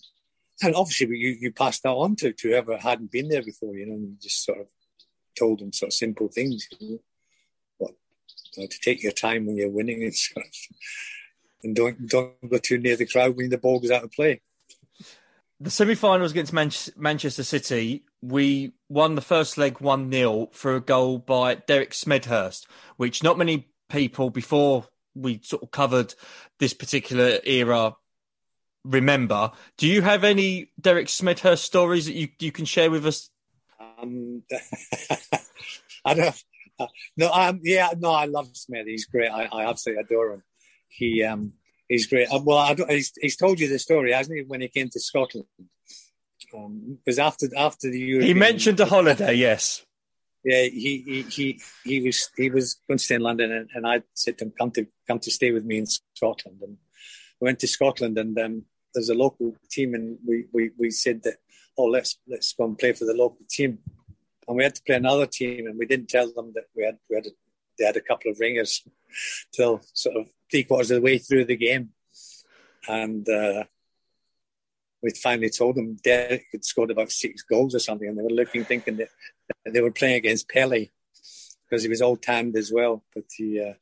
[0.63, 3.77] and obviously, you you pass that on to, to whoever hadn't been there before.
[3.77, 4.67] You know, and you just sort of
[5.37, 6.69] told them sort of simple things.
[7.79, 7.93] What,
[8.55, 10.43] you know, to take your time when you're winning and of,
[11.63, 14.41] and don't don't go too near the crowd when the ball goes out of play.
[15.61, 21.19] The semi-finals against Manchester City, we won the first leg one 0 for a goal
[21.19, 24.87] by Derek Smethurst, which not many people before
[25.17, 26.15] we sort of covered
[26.61, 27.97] this particular era
[28.85, 29.51] remember.
[29.77, 33.31] Do you have any Derek Smethurst stories that you, you can share with us
[34.01, 34.43] um,
[36.05, 36.45] I don't.
[36.81, 38.87] Uh, no, um, yeah, no, I love Smith.
[38.87, 39.31] He's great.
[39.31, 40.43] I, I absolutely adore him.
[40.89, 41.55] He, um,
[41.89, 42.31] he's great.
[42.31, 44.45] Um, well, I don't, he's, he's told you the story, hasn't he?
[44.45, 45.47] When he came to Scotland,
[46.39, 49.35] because um, after after the European, he mentioned a holiday.
[49.35, 49.85] Yes.
[50.45, 53.87] Yeah, he, he he he was he was going to stay in London, and, and
[53.87, 56.77] I said to him, "Come to come to stay with me in Scotland." And
[57.41, 61.23] we went to Scotland, and um, there's a local team, and we, we, we said
[61.25, 61.37] that
[61.79, 63.79] oh, let's let's go and play for the local team.
[64.47, 66.99] And we had to play another team, and we didn't tell them that we had
[67.09, 67.31] we had a,
[67.79, 68.83] they had a couple of ringers
[69.53, 71.91] till sort of three quarters of the way through the game,
[72.89, 73.65] and uh,
[75.03, 78.31] we finally told them Derek had scored about six goals or something, and they were
[78.31, 79.09] looking, thinking that,
[79.65, 80.89] they were playing against Pele
[81.69, 83.05] because he was all tanned as well.
[83.15, 83.75] But he, uh,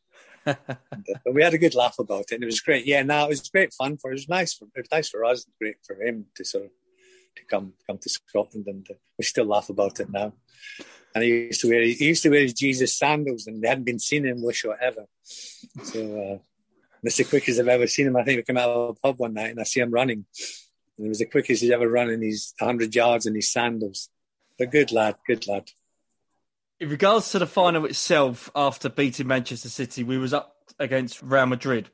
[0.51, 0.55] uh,
[1.25, 2.87] but we had a good laugh about it, and it was great.
[2.87, 4.11] Yeah, now it was great fun for.
[4.11, 6.71] It was nice for it was nice for us, great for him to sort of
[7.37, 10.33] to come come to Scotland, and uh, we still laugh about it now.
[11.14, 13.85] And he used to wear he used to wear his Jesus sandals, and they hadn't
[13.85, 15.07] been seen in Wishaw ever.
[15.85, 16.38] So uh,
[17.03, 18.16] that's the quickest I've ever seen him.
[18.16, 20.27] I think we came out of a pub one night, and I see him running,
[20.96, 24.09] and it was the quickest he's ever run in his hundred yards in his sandals.
[24.59, 25.70] But good lad, good lad.
[26.79, 31.46] In regards to the final itself, after beating Manchester City, we was up against Real
[31.46, 31.90] Madrid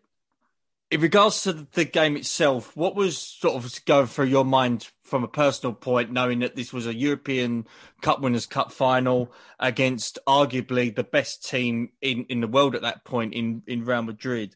[0.93, 5.25] in regards to the game itself, what was sort of going through your mind from
[5.25, 7.67] a personal point, knowing that this was a European
[8.03, 13.07] Cup Winners' Cup final against arguably the best team in, in the world at that
[13.07, 14.55] point in, in Real Madrid?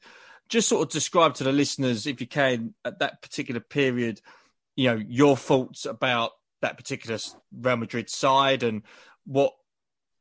[0.50, 4.20] Just sort of describe to the listeners, if you can, at that particular period,
[4.76, 7.18] you know, your thoughts about that particular
[7.50, 8.82] Real Madrid side and
[9.24, 9.54] what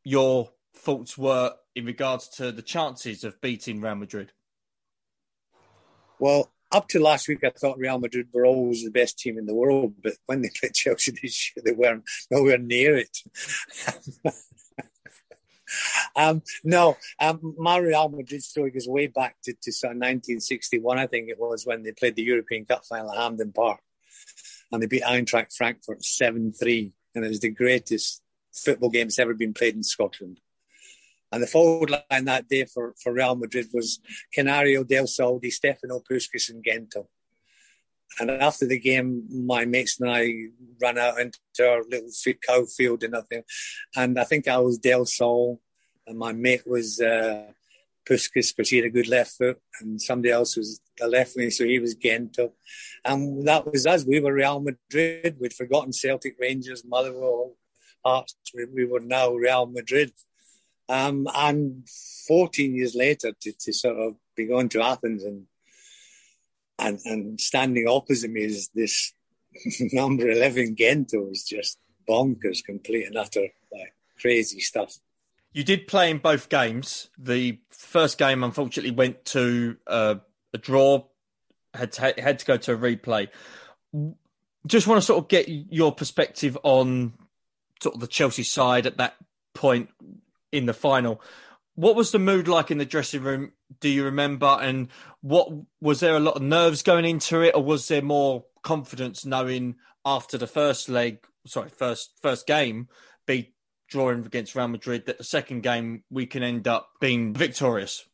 [0.05, 4.31] your thoughts were in regards to the chances of beating Real Madrid.
[6.19, 9.45] Well, up to last week, I thought Real Madrid were always the best team in
[9.45, 13.17] the world, but when they played Chelsea this year, they weren't nowhere near it.
[16.15, 20.99] um, no, um, my Real Madrid story goes way back to, to sort of 1961,
[20.99, 23.79] I think it was, when they played the European Cup final at Hampden Park.
[24.71, 26.91] And they beat Eintracht Frankfurt 7 3.
[27.13, 28.21] And it was the greatest
[28.53, 30.39] football game that's ever been played in Scotland.
[31.31, 33.99] And the forward line that day for, for Real Madrid was
[34.33, 37.07] Canario, Del Sol, Di Stefano, Puskas, and Gento.
[38.19, 40.33] And after the game, my mates and I
[40.81, 42.09] ran out into our little
[42.47, 43.43] cow field and nothing.
[43.95, 45.59] And I think I was Del Sol,
[46.07, 47.51] and my mate was uh,
[48.07, 51.49] Puskas because he had a good left foot, and somebody else was the left wing,
[51.51, 52.51] so he was Gento.
[53.03, 54.05] And that was us.
[54.05, 55.37] We were Real Madrid.
[55.39, 57.55] We'd forgotten Celtic, Rangers, Motherwell,
[58.05, 58.35] Hearts.
[58.53, 60.13] We, we were now Real Madrid.
[60.87, 61.87] Um, and
[62.27, 65.45] 14 years later, to, to sort of be going to Athens and
[66.77, 69.13] and and standing opposite me is this
[69.93, 74.97] number 11 Gento is just bonkers, complete and utter, like crazy stuff.
[75.53, 77.09] You did play in both games.
[77.17, 80.15] The first game, unfortunately, went to uh,
[80.53, 81.05] a draw.
[81.73, 83.29] Had to, had to go to a replay.
[84.67, 87.13] just want to sort of get your perspective on
[87.81, 89.15] sort of the Chelsea side at that
[89.53, 89.89] point
[90.51, 91.21] in the final.
[91.75, 93.51] What was the mood like in the dressing room?
[93.81, 94.57] Do you remember?
[94.61, 94.87] And
[95.21, 95.49] what
[95.81, 99.75] was there a lot of nerves going into it, or was there more confidence knowing
[100.05, 102.87] after the first leg, sorry, first first game,
[103.25, 103.53] be
[103.89, 108.05] drawing against Real Madrid that the second game we can end up being victorious?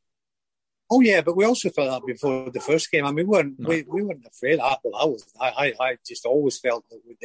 [0.94, 3.06] Oh yeah, but we also felt that before the first game.
[3.06, 3.70] I mean, we weren't no.
[3.70, 4.60] we, we weren't afraid.
[4.60, 5.26] I, well, I was.
[5.40, 7.16] I, I, I just always felt that we,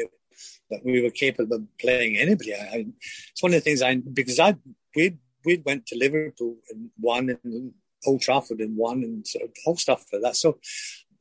[0.70, 2.54] that we were capable of playing anybody.
[2.54, 2.86] I,
[3.32, 4.54] it's one of the things I because I
[4.96, 7.72] we we went to Liverpool and won and
[8.06, 10.36] Old Trafford and won and sort of all stuff like that.
[10.36, 10.58] So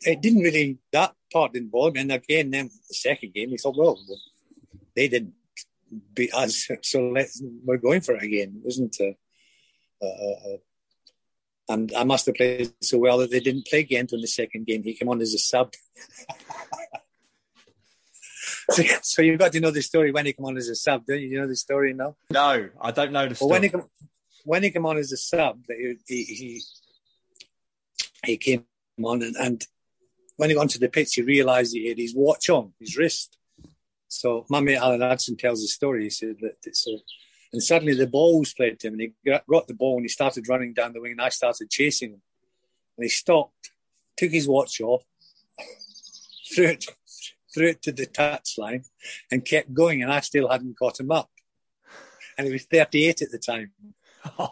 [0.01, 2.01] it didn't really that part didn't bother me.
[2.01, 3.99] And again, then the second game, we thought, well,
[4.95, 5.33] they didn't
[6.13, 8.55] beat us, so let's we're going for it again.
[8.57, 9.15] It wasn't a,
[10.01, 10.57] a, a
[11.67, 14.67] and I must have played so well that they didn't play Gento in the second
[14.67, 14.83] game.
[14.83, 15.73] He came on as a sub.
[18.71, 21.05] so, so, you've got to know the story when he came on as a sub,
[21.05, 21.27] don't you?
[21.27, 22.15] You know the story now?
[22.31, 23.49] No, I don't know the story.
[23.49, 23.89] Well, when he come,
[24.43, 26.61] when he came on as a sub, he he,
[28.25, 28.65] he came
[29.03, 29.67] on and, and
[30.37, 33.37] when he got onto the pitch, he realised he had his watch on, his wrist.
[34.07, 36.03] So my mate Alan Hudson tells the story.
[36.03, 36.97] He said that it's a
[37.55, 40.09] and suddenly the ball was played to him, and he got the ball and he
[40.09, 42.21] started running down the wing, and I started chasing him.
[42.97, 43.71] And he stopped,
[44.17, 45.03] took his watch off,
[46.53, 46.85] threw it,
[47.55, 48.85] threw it to the touchline,
[49.31, 50.03] and kept going.
[50.03, 51.31] And I still hadn't caught him up.
[52.37, 53.71] And he was 38 at the time.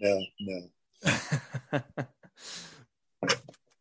[0.00, 0.62] no, no.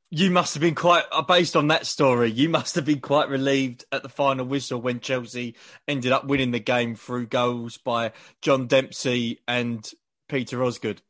[0.10, 2.30] you must have been quite uh, based on that story.
[2.30, 5.56] You must have been quite relieved at the final whistle when Chelsea
[5.88, 8.12] ended up winning the game through goals by
[8.42, 9.90] John Dempsey and
[10.28, 11.02] Peter Osgood.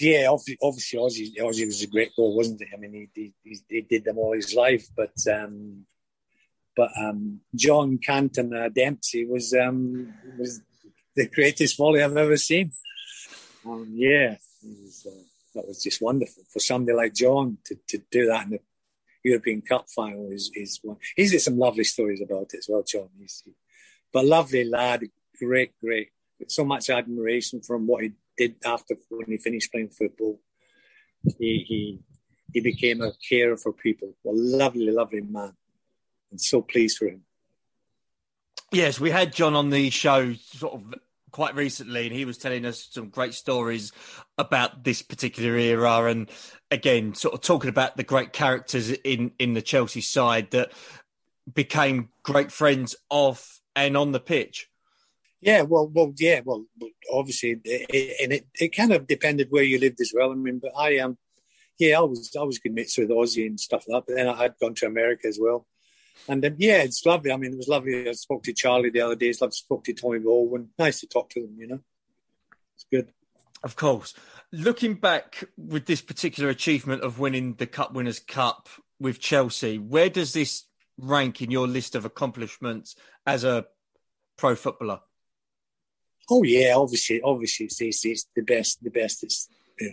[0.00, 2.68] Yeah, obviously, obviously was a great goal, wasn't it?
[2.74, 5.86] I mean, he, he, he did them all his life, but um,
[6.76, 10.60] but um, John Cantona Dempsey was um, was
[11.14, 12.72] the greatest volley I've ever seen.
[13.64, 15.22] Um, yeah, was, uh,
[15.54, 18.60] that was just wonderful for somebody like John to, to do that in the
[19.22, 20.30] European Cup final.
[20.32, 20.96] Is is one.
[21.14, 23.10] He's got some lovely stories about it as well, John.
[23.18, 23.52] He's, he,
[24.12, 25.04] but lovely lad,
[25.38, 26.08] great, great.
[26.48, 30.40] So much admiration from what he did after when he finished playing football.
[31.38, 32.00] He he
[32.52, 34.14] he became a carer for people.
[34.26, 35.54] A lovely, lovely man,
[36.30, 37.22] and so pleased for him.
[38.72, 40.94] Yes, we had John on the show sort of
[41.30, 43.90] quite recently, and he was telling us some great stories
[44.38, 46.30] about this particular era, and
[46.70, 50.72] again, sort of talking about the great characters in in the Chelsea side that
[51.52, 54.68] became great friends of and on the pitch.
[55.44, 56.64] Yeah, well, well, yeah, well,
[57.12, 60.32] obviously, it, and it, it kind of depended where you lived as well.
[60.32, 61.18] I mean, but I am, um,
[61.78, 64.06] yeah, I was I was good mates with Ozzy and stuff like that.
[64.06, 65.66] But then I had gone to America as well.
[66.28, 67.30] And then, yeah, it's lovely.
[67.30, 68.08] I mean, it was lovely.
[68.08, 69.28] I spoke to Charlie the other day.
[69.28, 70.70] I spoke to Tommy Baldwin.
[70.78, 71.80] Nice to talk to them, you know.
[72.74, 73.12] It's good.
[73.62, 74.14] Of course.
[74.50, 80.08] Looking back with this particular achievement of winning the Cup Winners' Cup with Chelsea, where
[80.08, 80.64] does this
[80.96, 83.66] rank in your list of accomplishments as a
[84.38, 85.00] pro footballer?
[86.30, 88.82] Oh yeah, obviously, obviously, it's, it's the best.
[88.82, 89.48] The best it's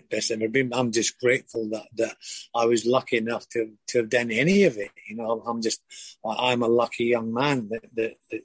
[0.09, 0.73] best ever been.
[0.73, 2.15] I'm just grateful that that
[2.55, 4.91] I was lucky enough to to have done any of it.
[5.07, 5.81] You know, I'm just
[6.25, 8.41] I'm a lucky young man that that, that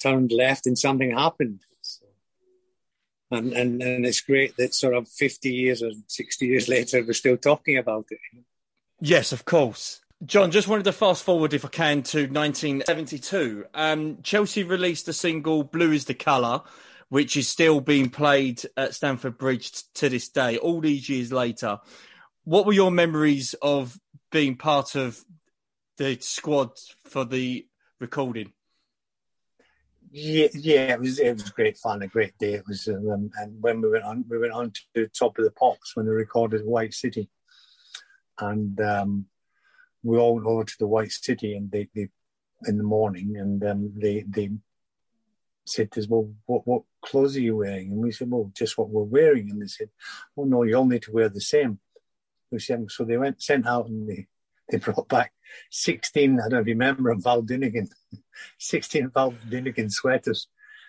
[0.00, 1.60] turned left and something happened.
[3.30, 7.14] And, and and it's great that sort of 50 years or 60 years later we're
[7.14, 8.18] still talking about it.
[9.00, 10.01] Yes, of course.
[10.24, 13.64] John, just wanted to fast forward, if I can, to 1972.
[13.74, 16.62] Um, Chelsea released the single "Blue Is the Colour,"
[17.08, 21.32] which is still being played at Stamford Bridge t- to this day, all these years
[21.32, 21.80] later.
[22.44, 23.98] What were your memories of
[24.30, 25.24] being part of
[25.96, 26.70] the squad
[27.04, 27.66] for the
[27.98, 28.52] recording?
[30.12, 32.54] Yeah, yeah, it was it was great fun, a great day.
[32.54, 35.44] It was, um, and when we went on, we went on to the top of
[35.44, 37.28] the pops when they recorded White City,
[38.38, 39.26] and um,
[40.02, 42.08] we all went over to the White City, and they, they
[42.66, 44.50] in the morning, and um, they they
[45.64, 47.92] said to us, well, what, what clothes are you wearing?
[47.92, 49.50] And we said, well, just what we're wearing.
[49.50, 49.90] And they said,
[50.36, 51.78] oh, no, you all need to wear the same.
[52.50, 54.26] We said, so they went, sent out and they,
[54.68, 55.32] they brought back
[55.70, 57.88] 16, I don't know if you remember them, Val Doonican,
[58.58, 60.48] 16 Val Doonican sweaters.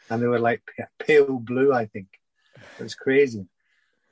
[0.10, 0.62] And they were like
[1.00, 2.08] pale blue, I think.
[2.80, 3.46] It was crazy.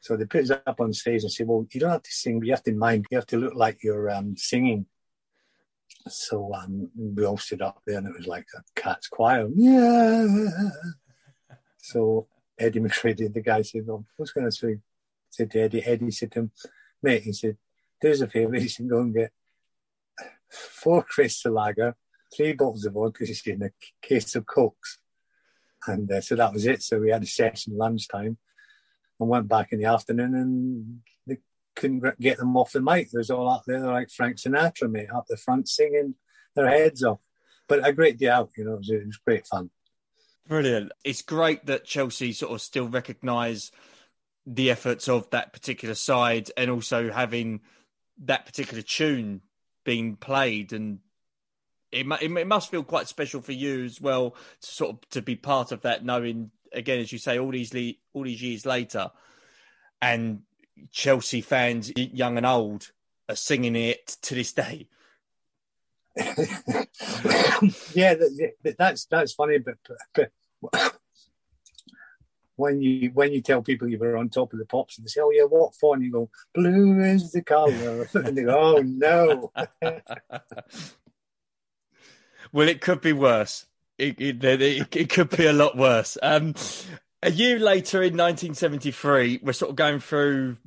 [0.02, 2.40] So they put us up on stage and said, well, you don't have to sing,
[2.40, 4.88] but you have to mind, you have to look like you're um, singing.
[6.08, 9.48] So um, we all stood up there and it was like a cat's choir.
[9.56, 10.28] Yeah.
[11.84, 12.28] So
[12.60, 14.84] Eddie McCreadie, the guy said, well, who's going to sing?
[15.32, 16.52] Said to Eddie, Eddie said to him,
[17.02, 17.58] mate, he said,
[18.00, 19.32] do us a favour, he said, go and get
[20.48, 21.96] four crystal lager,
[22.36, 23.72] three bottles of vodka, he said, and a
[24.08, 25.00] case of cokes.
[25.88, 26.84] And uh, so that was it.
[26.84, 28.38] So we had a session lunchtime
[29.22, 31.38] and went back in the afternoon and they
[31.76, 33.10] couldn't get them off the mic.
[33.12, 36.16] There's all out there like Frank Sinatra, mate, up the front singing
[36.56, 37.20] their heads off.
[37.68, 39.70] But a great day out, you know, it was, it was great fun.
[40.48, 40.92] Brilliant.
[41.04, 43.72] It's great that Chelsea sort of still recognise
[44.46, 47.62] the efforts of that particular side and also having
[48.24, 49.42] that particular tune
[49.84, 51.00] being played and
[51.92, 55.36] it, it must feel quite special for you as well to sort of to be
[55.36, 57.74] part of that knowing again as you say all these
[58.14, 59.12] all these years later
[60.02, 60.42] and
[60.92, 62.92] Chelsea fans young and old
[63.30, 64.88] are singing it to this day
[67.94, 68.16] yeah
[68.78, 69.78] that's that's funny but,
[70.14, 70.32] but
[72.62, 75.10] when you when you tell people you were on top of the pops and they
[75.10, 78.78] say, "Oh yeah, what for?" and you go, "Blue is the color," and they go,
[78.78, 79.52] "Oh no."
[82.52, 83.66] well, it could be worse.
[84.02, 86.18] It, it, it, it could be a lot worse.
[86.24, 86.56] Um,
[87.22, 90.58] a year later, in 1973, we're sort of going through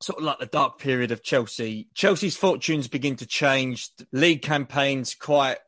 [0.00, 1.88] sort of like the dark period of Chelsea.
[1.92, 3.90] Chelsea's fortunes begin to change.
[4.10, 5.58] League campaigns quite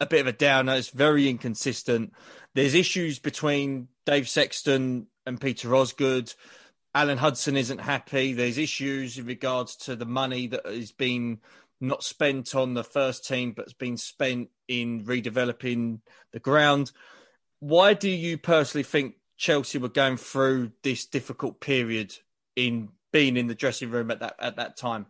[0.00, 0.74] a bit of a downer.
[0.74, 2.12] It's very inconsistent.
[2.54, 6.34] There's issues between Dave Sexton and Peter Osgood.
[6.92, 8.32] Alan Hudson isn't happy.
[8.32, 11.38] There's issues in regards to the money that has been
[11.80, 16.00] not spent on the first team, but has been spent in redeveloping
[16.32, 16.92] the ground.
[17.60, 22.16] Why do you personally think Chelsea were going through this difficult period
[22.56, 25.06] in being in the dressing room at that at that time?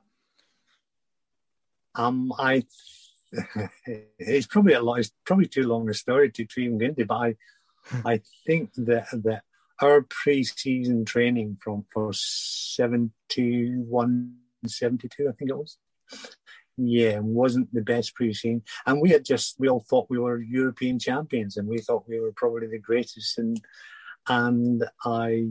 [1.95, 2.65] Um, I
[4.19, 5.01] it's probably a lot.
[5.01, 7.07] It's probably too long a story to even get into.
[7.07, 7.35] But I,
[8.05, 9.43] I think that that
[9.81, 14.35] our pre-season training from for 71,
[14.67, 15.79] 72, I think it was.
[16.77, 20.99] Yeah, wasn't the best pre-season, and we had just we all thought we were European
[20.99, 23.39] champions, and we thought we were probably the greatest.
[23.39, 23.61] And
[24.29, 25.51] and I,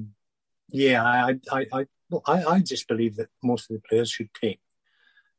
[0.70, 1.86] yeah, I I I
[2.26, 4.60] I, I just believe that most of the players should take,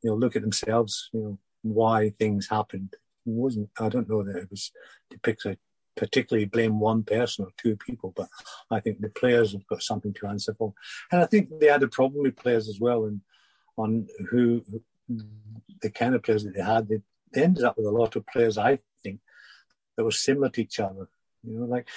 [0.02, 2.90] you know, look at themselves, you know, why things happened.
[2.92, 4.72] It wasn't I don't know that it was
[5.10, 5.58] depicts a
[5.96, 8.28] particularly blame one person or two people, but
[8.70, 10.72] I think the players have got something to answer for.
[11.12, 13.20] And I think they had a problem with players as well and
[13.76, 14.64] on who
[15.08, 17.00] the kind of players that they had, they,
[17.32, 19.20] they ended up with a lot of players, I think,
[19.96, 21.08] that were similar to each other.
[21.42, 21.88] You know, like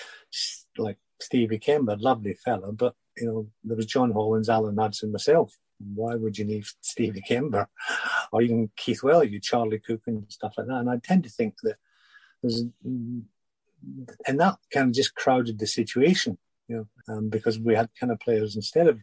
[0.77, 5.57] like Stevie Kember, lovely fella, but you know, there was John Hollins, Alan Hudson, myself.
[5.79, 7.67] Why would you need Stevie Kember
[8.31, 10.79] or even Keith Well, you Charlie Cooke, and stuff like that?
[10.79, 11.75] And I tend to think that
[12.41, 16.37] there's, and that kind of just crowded the situation,
[16.67, 16.75] you
[17.07, 18.99] know, um, because we had kind of players instead of,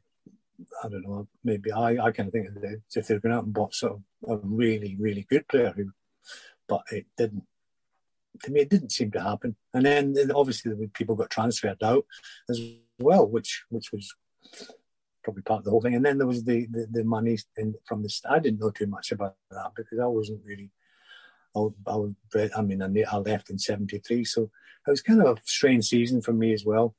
[0.83, 3.53] I don't know, maybe I, I kind of think that if they're going out and
[3.53, 5.91] bought sort of a really, really good player who,
[6.69, 7.45] but it didn't
[8.43, 9.57] to me, it didn't seem to happen.
[9.73, 12.05] And then obviously the people got transferred out
[12.49, 12.61] as
[12.99, 14.13] well, which which was
[15.23, 15.95] probably part of the whole thing.
[15.95, 18.87] And then there was the the, the money in, from the I didn't know too
[18.87, 20.71] much about that because I wasn't really.
[21.57, 22.15] I, I was,
[22.57, 24.51] I mean, I left in '73, so
[24.87, 26.97] it was kind of a strange season for me as well.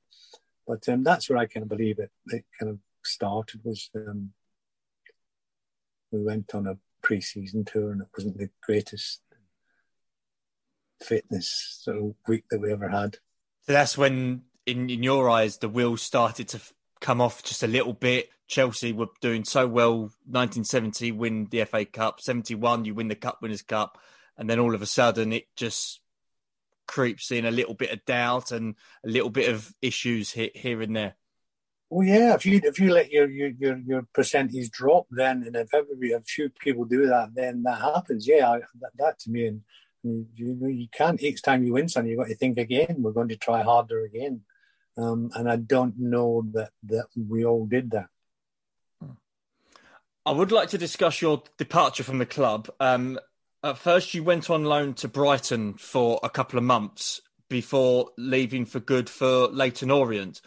[0.66, 2.10] But um, that's where I kind of believe it.
[2.28, 4.32] It kind of started was um,
[6.12, 9.22] we went on a pre-season tour, and it wasn't the greatest
[11.02, 13.18] fitness sort of week that we ever had.
[13.64, 16.62] So that's when, in in your eyes, the wheels started to
[17.02, 18.30] come off just a little bit.
[18.48, 19.98] Chelsea were doing so well.
[20.26, 22.22] 1970 win the FA Cup.
[22.22, 23.98] 71 you win the Cup Winners' Cup,
[24.38, 26.00] and then all of a sudden it just
[26.88, 30.82] creeps in a little bit of doubt and a little bit of issues here, here
[30.82, 31.16] and there.
[31.96, 32.34] Well, yeah.
[32.34, 36.12] If you if you let your your your, your percentage drop, then and if every
[36.12, 38.28] a few people do that, then that happens.
[38.28, 39.62] Yeah, I, that, that to me and
[40.04, 42.98] you, you, you can't each time you win something, you've got to think again.
[43.00, 44.42] We're going to try harder again.
[44.98, 48.08] Um, and I don't know that, that we all did that.
[50.26, 52.70] I would like to discuss your departure from the club.
[52.82, 53.18] Um,
[53.64, 58.66] at first, you went on loan to Brighton for a couple of months before leaving
[58.66, 60.42] for good for Leyton Orient.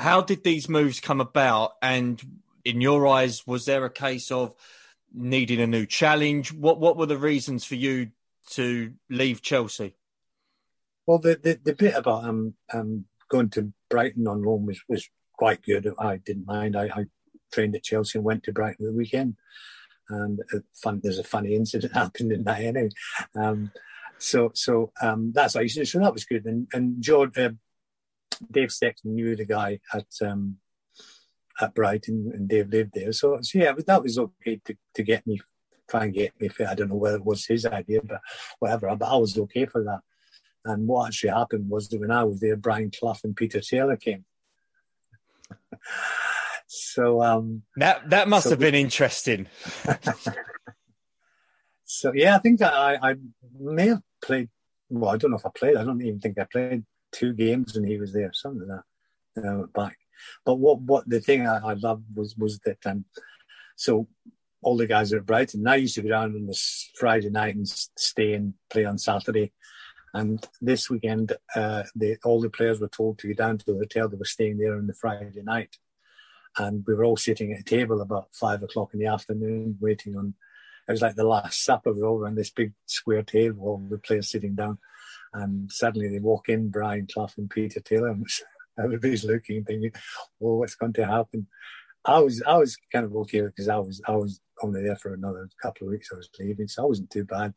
[0.00, 1.72] How did these moves come about?
[1.82, 2.20] And
[2.64, 4.54] in your eyes, was there a case of
[5.12, 6.52] needing a new challenge?
[6.52, 8.10] What What were the reasons for you
[8.52, 9.94] to leave Chelsea?
[11.06, 15.06] Well, the the, the bit about um, um going to Brighton on loan was, was
[15.36, 15.92] quite good.
[15.98, 16.76] I didn't mind.
[16.76, 17.04] I, I
[17.52, 19.36] trained at Chelsea and went to Brighton the weekend.
[20.08, 20.40] And
[20.82, 22.88] fun, there's a funny incident happened in that anyway.
[23.36, 23.70] Um,
[24.18, 26.46] so so um, that's what I So that was good.
[26.46, 27.50] And and George, uh,
[28.50, 30.56] Dave Sexton knew the guy at um,
[31.60, 33.12] at Brighton, and Dave lived there.
[33.12, 35.40] So, so yeah, that was okay to, to get me,
[35.88, 36.68] try and get me fit.
[36.68, 38.20] I don't know whether it was his idea, but
[38.58, 38.94] whatever.
[38.96, 40.00] But I was okay for that.
[40.64, 43.96] And what actually happened was that when I was there, Brian Clough and Peter Taylor
[43.96, 44.24] came.
[46.66, 49.46] so um, that that must so have been interesting.
[51.84, 53.14] so yeah, I think that I, I
[53.58, 54.48] may have played.
[54.90, 55.76] Well, I don't know if I played.
[55.76, 59.44] I don't even think I played two games and he was there, something like that.
[59.46, 59.96] Uh, back,
[60.44, 63.04] but what what the thing I, I loved was was that um,
[63.76, 64.08] so
[64.62, 65.66] all the guys at Brighton.
[65.66, 69.52] I used to go down on this Friday night and stay and play on Saturday.
[70.12, 71.84] And this weekend, uh,
[72.24, 74.08] all the players were told to go down to the hotel.
[74.08, 75.76] They were staying there on the Friday night.
[76.58, 80.16] And we were all sitting at a table about five o'clock in the afternoon, waiting
[80.16, 80.34] on.
[80.88, 81.92] It was like the last supper.
[81.92, 84.78] We were all around this big square table, all the players sitting down.
[85.32, 88.10] And suddenly they walk in, Brian Clough and Peter Taylor.
[88.10, 88.26] And
[88.82, 89.92] everybody's looking, thinking,
[90.42, 91.46] "Oh, what's going to happen?"
[92.04, 95.12] I was, I was kind of okay because I was, I was only there for
[95.12, 96.08] another couple of weeks.
[96.12, 97.52] I was leaving, so I wasn't too bad.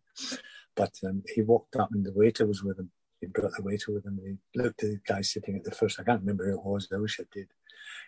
[0.76, 2.91] But um, he walked up and the waiter was with him.
[3.21, 4.19] He brought the waiter with him.
[4.21, 5.99] He looked at the guy sitting at the first.
[5.99, 6.89] I can't remember who it was.
[6.93, 7.47] I wish I did.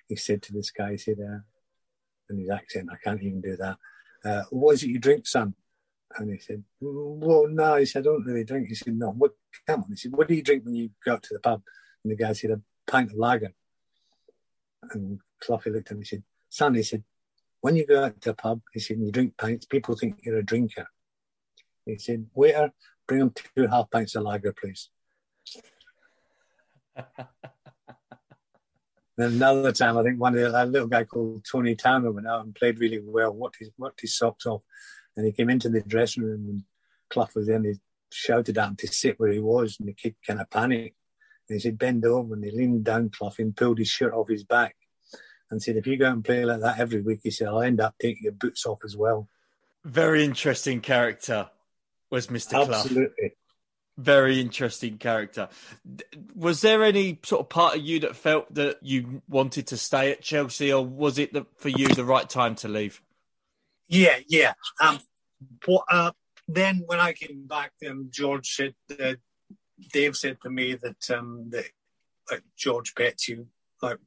[0.08, 1.40] He said to this guy, he said, uh,
[2.30, 3.78] in his accent, I can't even do that.
[4.24, 5.54] Uh, what is it you drink, son?
[6.18, 7.76] And he said, well, no.
[7.76, 8.70] He said, I don't really drink.
[8.70, 9.12] He said, no.
[9.12, 9.32] What?
[9.68, 9.90] Come on.
[9.90, 11.62] He said, what do you drink when you go out to the pub?
[12.04, 13.54] And the guy said, a pint of lager.
[14.92, 17.04] And Cloughie looked at him and said, son, he said,
[17.62, 20.20] when you go out to a pub, he said, and you drink pints, people think
[20.24, 20.88] you're a drinker.
[21.86, 22.72] He said, waiter,
[23.08, 24.90] bring him two half pints of lager, please.
[26.96, 27.24] then
[29.18, 32.46] another time, I think one of the, a little guy called Tony Towner went out
[32.46, 34.62] and played really well, worked his, worked his socks off.
[35.16, 36.64] And he came into the dressing room and
[37.10, 37.76] Clough was and he
[38.12, 39.78] shouted at him to sit where he was.
[39.80, 40.98] And the kid kind of panicked.
[41.48, 42.34] And he said, bend over.
[42.34, 44.76] And he leaned down Clough and pulled his shirt off his back
[45.50, 47.80] and said, if you go and play like that every week, he said, I'll end
[47.80, 49.30] up taking your boots off as well.
[49.84, 51.50] Very interesting character
[52.10, 52.50] was Mr.
[52.66, 52.74] Clough.
[52.74, 53.36] Absolutely.
[53.98, 55.48] Very interesting character.
[56.36, 60.12] Was there any sort of part of you that felt that you wanted to stay
[60.12, 63.02] at Chelsea, or was it the, for you the right time to leave?
[63.88, 64.54] Yeah, yeah.
[64.82, 65.00] Um,
[65.90, 66.12] uh,
[66.48, 69.14] then when I came back, um, George said, uh,
[69.92, 71.66] Dave said to me that um, that
[72.58, 73.46] George Petchey
[73.82, 73.98] like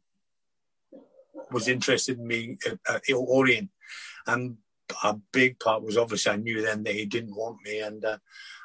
[1.51, 3.71] was interested in me at, at Orient,
[4.27, 4.57] and
[5.05, 8.19] a big part was obviously I knew then that he didn't want me, and uh,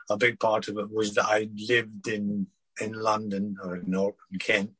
[0.09, 2.47] a big part of it was that I lived in
[2.81, 4.71] in London or in North Kent,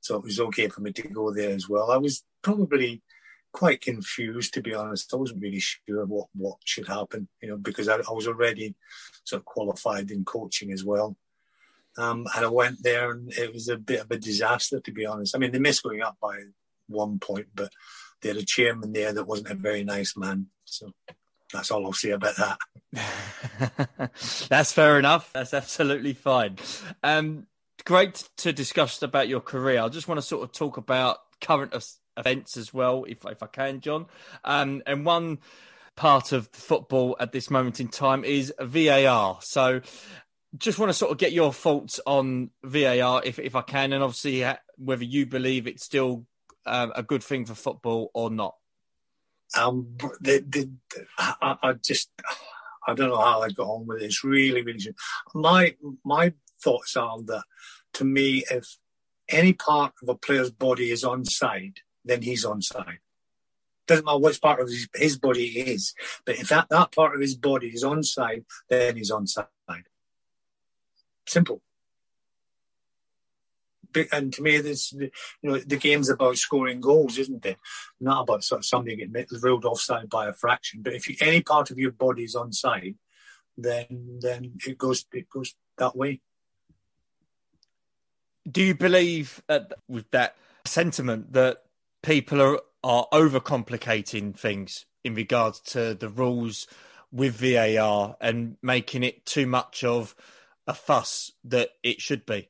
[0.00, 1.90] so it was okay for me to go there as well.
[1.90, 3.02] I was probably
[3.52, 5.12] quite confused to be honest.
[5.12, 8.74] I wasn't really sure what what should happen, you know, because I, I was already
[9.24, 11.16] sort of qualified in coaching as well.
[11.98, 15.06] Um, and I went there, and it was a bit of a disaster to be
[15.06, 15.34] honest.
[15.34, 16.44] I mean, they missed going up by
[16.86, 17.72] one point, but
[18.20, 20.46] they had a chairman there that wasn't a very nice man.
[20.64, 20.92] So
[21.52, 24.10] that's all I'll say about that.
[24.48, 25.32] that's fair enough.
[25.32, 26.56] That's absolutely fine.
[27.02, 27.46] Um,
[27.84, 29.80] great to discuss about your career.
[29.80, 31.72] I just want to sort of talk about current
[32.16, 34.06] events as well, if if I can, John.
[34.44, 35.38] Um, and one
[35.96, 39.38] part of football at this moment in time is VAR.
[39.42, 39.80] So
[40.56, 44.02] just want to sort of get your thoughts on VAR, if if I can, and
[44.02, 44.44] obviously
[44.76, 46.26] whether you believe it's still
[46.66, 48.56] um, a good thing for football or not.
[49.56, 50.70] Um, the, the,
[51.18, 52.10] I, I, just,
[52.86, 54.06] I don't know how I got on with it.
[54.06, 54.94] It's really, really.
[55.34, 56.32] My my
[56.62, 57.42] thoughts are that,
[57.94, 58.76] to me, if
[59.28, 62.98] any part of a player's body is onside, then he's onside.
[63.86, 65.94] Doesn't matter which part of his, his body is,
[66.24, 69.46] but if that, that part of his body is onside, then he's onside.
[71.26, 71.62] Simple
[74.12, 75.10] and to me, this you
[75.42, 77.58] know the game's about scoring goals, isn't it?
[78.00, 80.82] Not about sort of somebody getting ruled offside by a fraction.
[80.82, 82.96] But if you, any part of your body's onside,
[83.56, 86.20] then then it goes it goes that way.
[88.50, 91.62] Do you believe uh, with that sentiment that
[92.02, 96.66] people are are overcomplicating things in regards to the rules
[97.12, 100.14] with VAR and making it too much of
[100.66, 102.48] a fuss that it should be?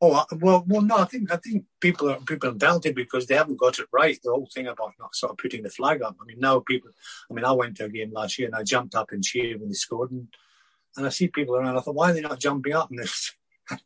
[0.00, 0.98] Oh well, well, no.
[0.98, 4.16] I think I think people are people are doubting because they haven't got it right.
[4.22, 6.16] The whole thing about not sort of putting the flag up.
[6.20, 6.90] I mean, now people.
[7.28, 9.58] I mean, I went to a game last year and I jumped up and cheered
[9.58, 10.28] when they scored, and,
[10.96, 11.76] and I see people around.
[11.76, 12.92] I thought, why are they not jumping up?
[12.92, 13.00] And,
[13.70, 13.80] and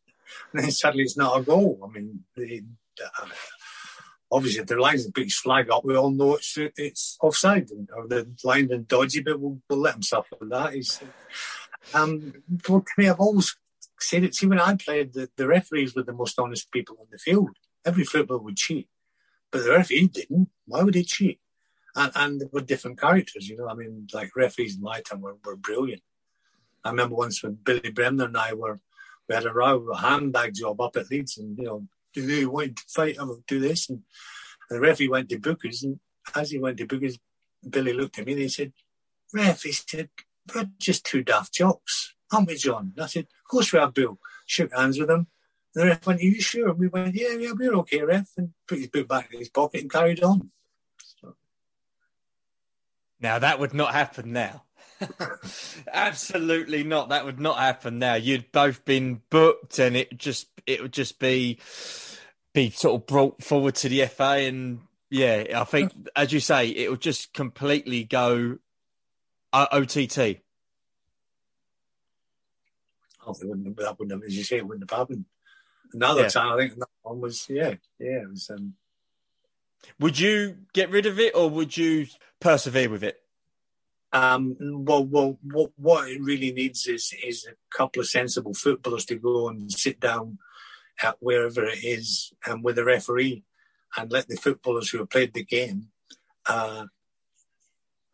[0.53, 1.81] then suddenly it's not a goal.
[1.83, 2.63] I mean, they,
[3.03, 3.27] uh,
[4.33, 8.27] obviously the line's a big flag up, we all know it's it's offside, or the
[8.43, 10.73] line and dodgy, but we'll, we'll let him suffer that.
[10.73, 11.01] He's,
[11.95, 12.33] um,
[12.65, 13.55] for me, I've always
[14.01, 14.35] said it.
[14.35, 17.51] See, when I played, the, the referees were the most honest people on the field.
[17.85, 18.89] Every footballer would cheat.
[19.53, 20.49] but the referee didn't.
[20.67, 21.39] Why would he cheat?
[21.95, 23.69] And, and with different characters, you know.
[23.69, 26.03] I mean, like referees in my time were, were brilliant.
[26.85, 28.81] I remember once when Billy Bremner and I were,
[29.29, 32.47] we had a row, a handbag job up at Leeds, and you know, do they
[32.47, 33.89] want to fight or do this?
[33.89, 34.03] And,
[34.71, 36.01] and the referee went to Bookers, and
[36.35, 37.19] as he went to Bookers,
[37.69, 38.73] Billy looked at me and he said,
[39.33, 40.09] Ref, he said,
[40.55, 42.93] we're just two daft jocks, aren't we, John?
[42.97, 44.19] And I said, Of course we are, Bill.
[44.47, 45.27] Shook hands with him.
[45.75, 46.71] And the ref went, Are you sure?
[46.71, 48.31] And we went, Yeah, yeah, we're okay, ref.
[48.37, 50.51] And put his boot back in his pocket and carried on.
[51.21, 51.37] So.
[53.21, 54.65] Now, that would not happen now.
[55.93, 57.11] Absolutely not.
[57.11, 58.15] That would not happen now.
[58.15, 61.59] You'd both been booked, and it just it would just be
[62.53, 64.81] be sort of brought forward to the FA, and
[65.11, 68.59] yeah, I think as you say, it would just completely go
[69.53, 70.41] uh, OTT.
[73.25, 75.27] Oh, wouldn't, that wouldn't have, as you say, it wouldn't have happened.
[75.93, 76.29] Another yeah.
[76.29, 78.51] time, I think that one was, yeah, yeah, it was.
[78.51, 78.75] Um...
[80.01, 82.07] Would you get rid of it, or would you
[82.41, 83.22] persevere with it?
[84.13, 89.07] Um, well, well, what, what it really needs is is a couple of sensible footballers
[89.07, 90.39] to go and sit down
[91.03, 93.45] at wherever it is and with the referee
[93.97, 95.89] and let the footballers who have played the game
[96.47, 96.87] uh,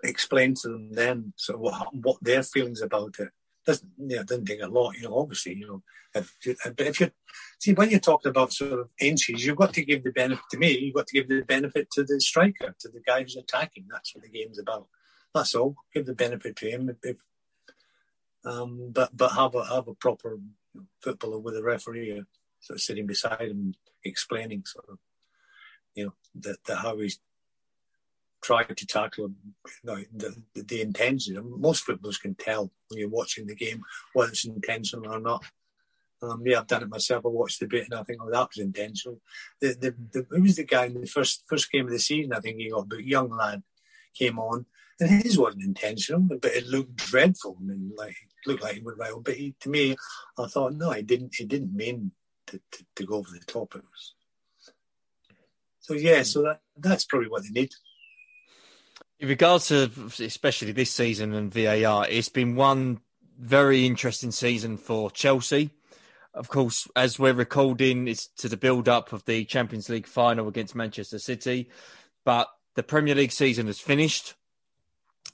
[0.05, 3.31] explain to them then so what, what their feelings about it.
[3.67, 5.19] Doesn't doesn't take a lot, you know.
[5.19, 5.83] Obviously, you know,
[6.15, 6.35] if
[6.65, 7.11] but if you
[7.59, 10.59] see when you're talking about sort of inches, you've got to give the benefit to
[10.59, 10.79] me.
[10.79, 13.85] You've got to give the benefit to the striker, to the guy who's attacking.
[13.91, 14.87] That's what the game's about.
[15.35, 15.77] That's all.
[15.95, 16.97] Give the benefit to him.
[17.03, 17.17] If,
[18.45, 20.39] um, but but have a have a proper
[21.03, 22.23] footballer with a referee uh,
[22.61, 23.75] sort of sitting beside him,
[24.05, 24.99] explaining sort of
[25.95, 27.21] you know that, that how he's
[28.41, 29.33] tried to tackle
[29.67, 31.43] you know, the, the, the intention.
[31.59, 35.45] Most footballers can tell when you're watching the game whether it's intentional or not.
[36.21, 37.25] Um, yeah, I've done it myself.
[37.25, 39.21] I watched the bit and I think, oh, that was intentional.
[39.61, 42.33] The, the, the, who was the guy in the first first game of the season?
[42.33, 43.63] I think he got a young lad
[44.15, 44.67] came on
[45.01, 47.57] and his wasn't intentional, but it looked dreadful.
[47.61, 49.13] I mean, like it looked like he went right.
[49.23, 49.97] But he, to me,
[50.39, 51.35] I thought, no, he didn't.
[51.37, 52.13] He didn't mean
[52.49, 53.75] to, to, to go over the top.
[53.75, 54.15] It was.
[55.81, 57.71] So yeah, so that that's probably what they need.
[59.21, 59.91] In regards to
[60.21, 63.01] especially this season and VAR, it's been one
[63.39, 65.71] very interesting season for Chelsea.
[66.35, 70.47] Of course, as we're recording, it's to the build up of the Champions League final
[70.47, 71.69] against Manchester City.
[72.25, 74.35] But the Premier League season has finished,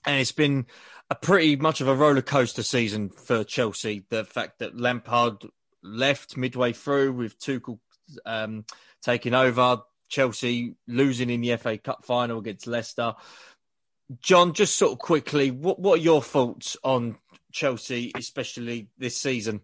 [0.06, 0.66] and it's been
[1.10, 4.04] a pretty much of a roller coaster season for Chelsea.
[4.08, 5.44] The fact that Lampard
[5.82, 7.78] left midway through with Tuchel
[8.24, 8.64] um,
[9.02, 13.14] taking over, Chelsea losing in the FA Cup final against Leicester.
[14.20, 17.16] John, just sort of quickly, what, what are your thoughts on
[17.52, 19.62] Chelsea, especially this season?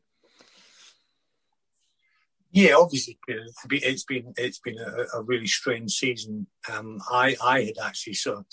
[2.52, 6.48] Yeah, obviously it's been it's been a, a really strange season.
[6.70, 8.46] Um, I I had actually sort of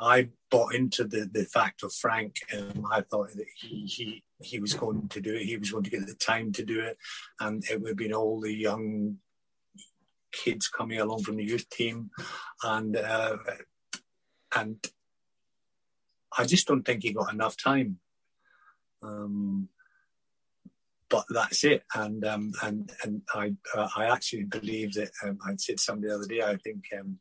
[0.00, 4.60] I bought into the the fact of Frank, and I thought that he he he
[4.60, 5.44] was going to do it.
[5.44, 6.96] He was going to get the time to do it,
[7.40, 9.16] and it would have been all the young
[10.30, 12.10] kids coming along from the youth team,
[12.62, 13.36] and uh,
[14.54, 14.76] and
[16.36, 17.98] I just don't think he got enough time.
[19.02, 19.68] Um,
[21.10, 21.84] but that's it.
[21.94, 26.14] And um, and and I uh, I actually believe that um, I said somebody the
[26.14, 26.42] other day.
[26.42, 27.18] I think um,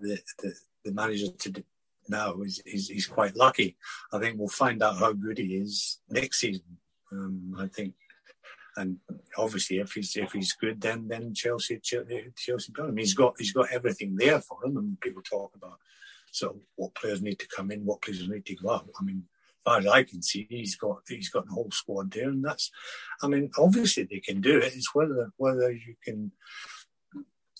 [0.00, 0.54] the, the
[0.84, 1.64] the manager to
[2.08, 3.76] now is, is is quite lucky.
[4.12, 6.78] I think we'll find out how good he is next season.
[7.12, 7.94] Um, I think,
[8.76, 8.98] and
[9.36, 12.96] obviously if he's if he's good, then then Chelsea Chelsea, Chelsea got him.
[12.96, 14.76] He's got he's got everything there for him.
[14.76, 15.78] And people talk about
[16.30, 18.88] so what players need to come in, what players need to go out.
[19.00, 22.12] I mean, as far as I can see, he's got he's got the whole squad
[22.12, 22.70] there, and that's.
[23.22, 24.74] I mean, obviously they can do it.
[24.74, 26.32] It's whether whether you can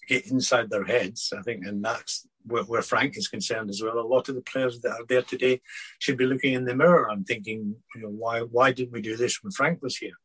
[0.08, 1.32] get inside their heads.
[1.36, 3.98] I think, and that's where, where, Frank is concerned as well.
[3.98, 5.60] A lot of the players that are there today
[5.98, 9.16] should be looking in the mirror and thinking, you know, why why didn't we do
[9.16, 10.18] this when Frank was here?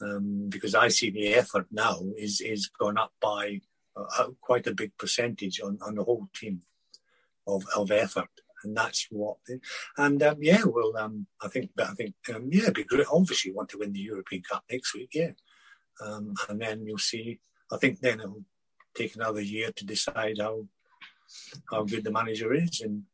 [0.00, 3.60] Um, because I see the effort now is is gone up by
[3.96, 6.62] uh, quite a big percentage on, on the whole team
[7.46, 8.30] of, of effort
[8.64, 9.36] and that's what.
[9.96, 13.06] and um, yeah, well, um, I think, but I think, um, yeah, it'd be great.
[13.10, 15.30] Obviously, want to win the European Cup next week, yeah,
[16.04, 17.40] um, and then you'll see.
[17.70, 18.44] I think then it'll
[18.94, 20.66] take another year to decide how
[21.70, 23.04] how good the manager is, and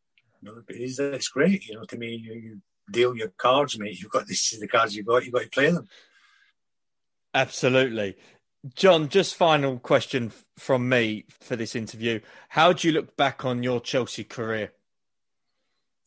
[0.43, 1.66] you know, it's, it's great.
[1.66, 2.61] You know, to me, you, you
[2.91, 4.01] deal your cards, mate.
[4.01, 5.25] You've got this is the cards you've got.
[5.25, 5.89] You've got to play them.
[7.33, 8.16] Absolutely.
[8.75, 12.20] John, just final question from me for this interview.
[12.49, 14.72] How do you look back on your Chelsea career?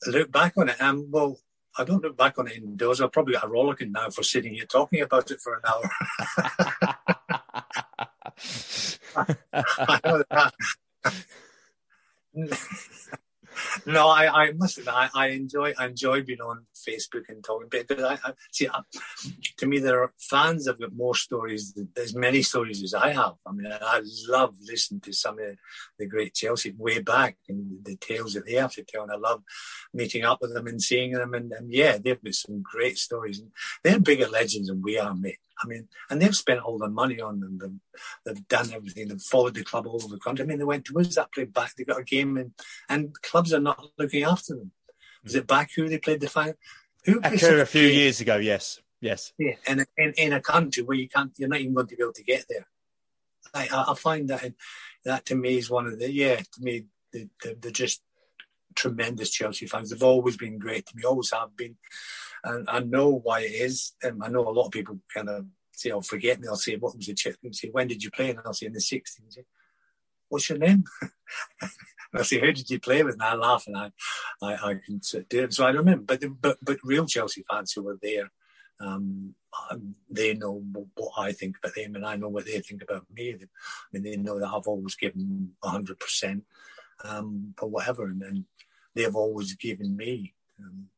[0.05, 1.39] look back on it, um, well,
[1.77, 3.01] I don't look back on it indoors.
[3.01, 6.96] I've probably got a rollicking now for sitting here talking about it for an hour.
[13.85, 17.69] No, I, I must admit, I, I enjoy, I enjoy being on Facebook and talking.
[17.69, 18.81] But I, I see, I,
[19.57, 23.35] to me, there are fans have got more stories, as many stories as I have.
[23.45, 25.57] I mean, I love listening to some of
[25.97, 29.03] the great Chelsea way back and the tales that they have to tell.
[29.03, 29.43] And I love
[29.93, 31.33] meeting up with them and seeing them.
[31.33, 33.39] And, and yeah, they've got some great stories.
[33.39, 33.51] And
[33.83, 35.39] they're bigger legends than we are, mate.
[35.63, 37.57] I mean, and they've spent all their money on them.
[37.59, 37.79] They've,
[38.25, 39.07] they've done everything.
[39.07, 40.43] They've followed the club all over the country.
[40.43, 41.75] I mean, they went to where's that play back?
[41.75, 42.51] They got a game, and
[42.89, 44.71] and clubs are not looking after them.
[45.23, 46.53] Was it Baku they played the final?
[47.05, 48.37] Who a few years ago?
[48.37, 49.33] Yes, yes.
[49.37, 52.03] Yeah, in, in in a country where you can't, you're not even going to be
[52.03, 52.67] able to get there.
[53.53, 54.53] I I find that
[55.05, 58.01] that to me is one of the yeah to me they, they're just
[58.75, 59.89] tremendous Chelsea fans.
[59.89, 61.77] They've always been great to me, always have been
[62.43, 63.93] and I know why it is.
[64.01, 66.55] And I know a lot of people kind of say, "I'll oh, forget me." I'll
[66.55, 68.73] say, "What was the chip?" And say, "When did you play?" And I'll say, "In
[68.73, 69.37] the 60s."
[70.29, 70.83] What's your name?
[71.01, 71.71] and
[72.13, 73.91] I say, "Who did you play with?" And I laugh, and I,
[74.41, 75.53] I, I can do it.
[75.53, 78.31] So I remember, but but but real Chelsea fans who were there,
[78.79, 79.35] um,
[79.71, 80.63] um they know
[80.95, 83.33] what I think about them, and I know what they think about me.
[83.33, 83.37] I
[83.91, 86.43] mean, they know that I've always given hundred percent
[87.03, 88.45] um, for whatever, and, and
[88.95, 90.33] they've always given me.
[90.59, 90.89] Um,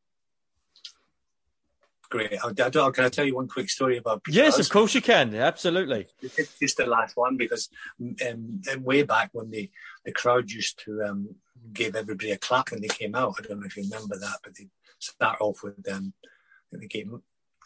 [2.09, 2.33] great.
[2.43, 4.23] I, I, can I tell you one quick story about?
[4.23, 5.33] Peter yes, of course you can.
[5.35, 6.07] Absolutely.
[6.21, 7.69] It's just the last one because
[8.27, 9.69] um, way back when the
[10.05, 11.35] the crowd used to um,
[11.73, 13.35] give everybody a clap when they came out.
[13.37, 14.67] I don't know if you remember that, but they
[14.99, 16.13] start off with um,
[16.71, 17.09] they gave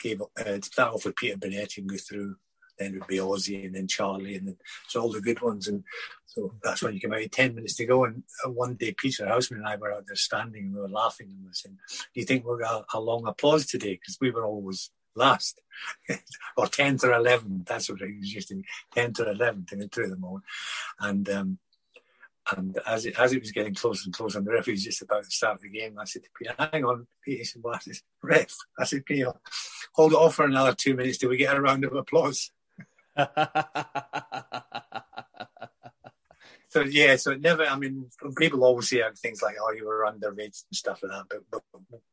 [0.01, 2.35] gave uh, start off with Peter Bonetti and go through
[2.78, 4.57] then it would be Ozzy and then Charlie and then
[4.88, 5.67] so all the good ones.
[5.67, 5.84] And
[6.26, 7.32] so that's when you came out.
[7.32, 10.65] Ten minutes to go, and one day Peter Houseman and I were out there standing
[10.65, 11.78] and we were laughing and we were saying,
[12.13, 15.61] "Do you think we'll get a, long applause today?" Because we were always last
[16.57, 17.65] or tenth or eleventh.
[17.65, 20.41] That's what it was used to be, tenth or eleventh, and threw them all.
[20.99, 21.59] And um,
[22.51, 25.01] and as it, as it was getting closer and closer, and the referee was just
[25.01, 27.76] about to start the game, I said to Peter, hang on, Peter, he said, what?
[27.76, 29.34] I said, ref, I said, Peter,
[29.93, 32.51] hold it off for another two minutes till we get a round of applause.
[36.70, 37.64] so yeah, so it never.
[37.64, 41.41] I mean, people always say things like, "Oh, you were underrated" and stuff like that.
[41.51, 41.61] But, but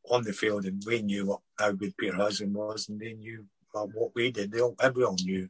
[0.09, 3.45] on the field, and we knew what, how good Peter Houseman was, and they knew
[3.73, 4.51] well, what we did.
[4.51, 5.49] They all, everyone knew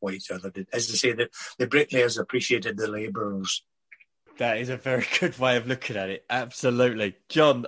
[0.00, 0.66] what each other did.
[0.72, 1.28] As I say, the,
[1.58, 3.62] the bricklayers appreciated the labourers.
[4.38, 6.24] That is a very good way of looking at it.
[6.28, 7.66] Absolutely, John.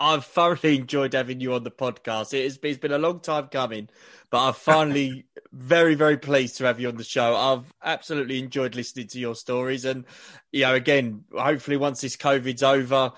[0.00, 2.32] I've thoroughly enjoyed having you on the podcast.
[2.32, 3.90] It has been, it's been a long time coming,
[4.30, 7.36] but I'm finally very, very pleased to have you on the show.
[7.36, 9.84] I've absolutely enjoyed listening to your stories.
[9.84, 10.06] And,
[10.52, 13.12] you know, again, hopefully once this COVID's over,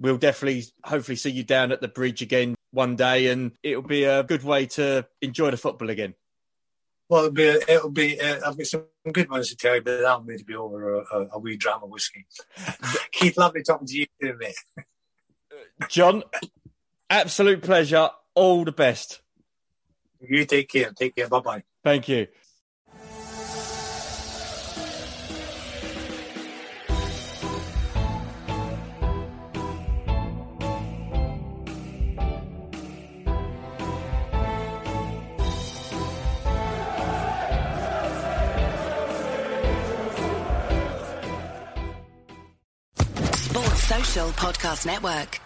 [0.00, 3.28] we'll definitely, hopefully see you down at the bridge again one day.
[3.28, 6.14] And it'll be a good way to enjoy the football again.
[7.08, 10.00] Well, it'll be, it'll be uh, I've got some good ones to tell you, but
[10.00, 12.26] that'll need to be over a, a, a wee drama whiskey.
[13.12, 14.56] Keith, lovely talking to you too, mate.
[15.88, 16.22] John,
[17.10, 18.10] absolute pleasure.
[18.34, 19.20] All the best.
[20.20, 20.90] You take care.
[20.92, 21.28] Take care.
[21.28, 21.62] Bye bye.
[21.82, 22.26] Thank you.
[43.36, 45.43] Sports Social Podcast Network.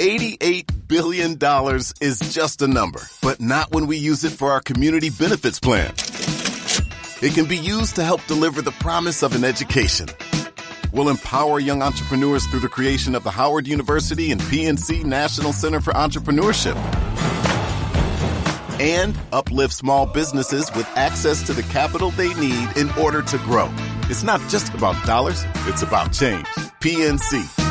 [0.00, 1.36] $88 billion
[2.00, 5.92] is just a number, but not when we use it for our community benefits plan.
[7.20, 10.08] It can be used to help deliver the promise of an education.
[10.90, 15.82] We'll empower young entrepreneurs through the creation of the Howard University and PNC National Center
[15.82, 16.76] for Entrepreneurship.
[18.80, 23.68] And uplift small businesses with access to the capital they need in order to grow.
[24.04, 26.46] It's not just about dollars, it's about change.
[26.80, 27.69] PNC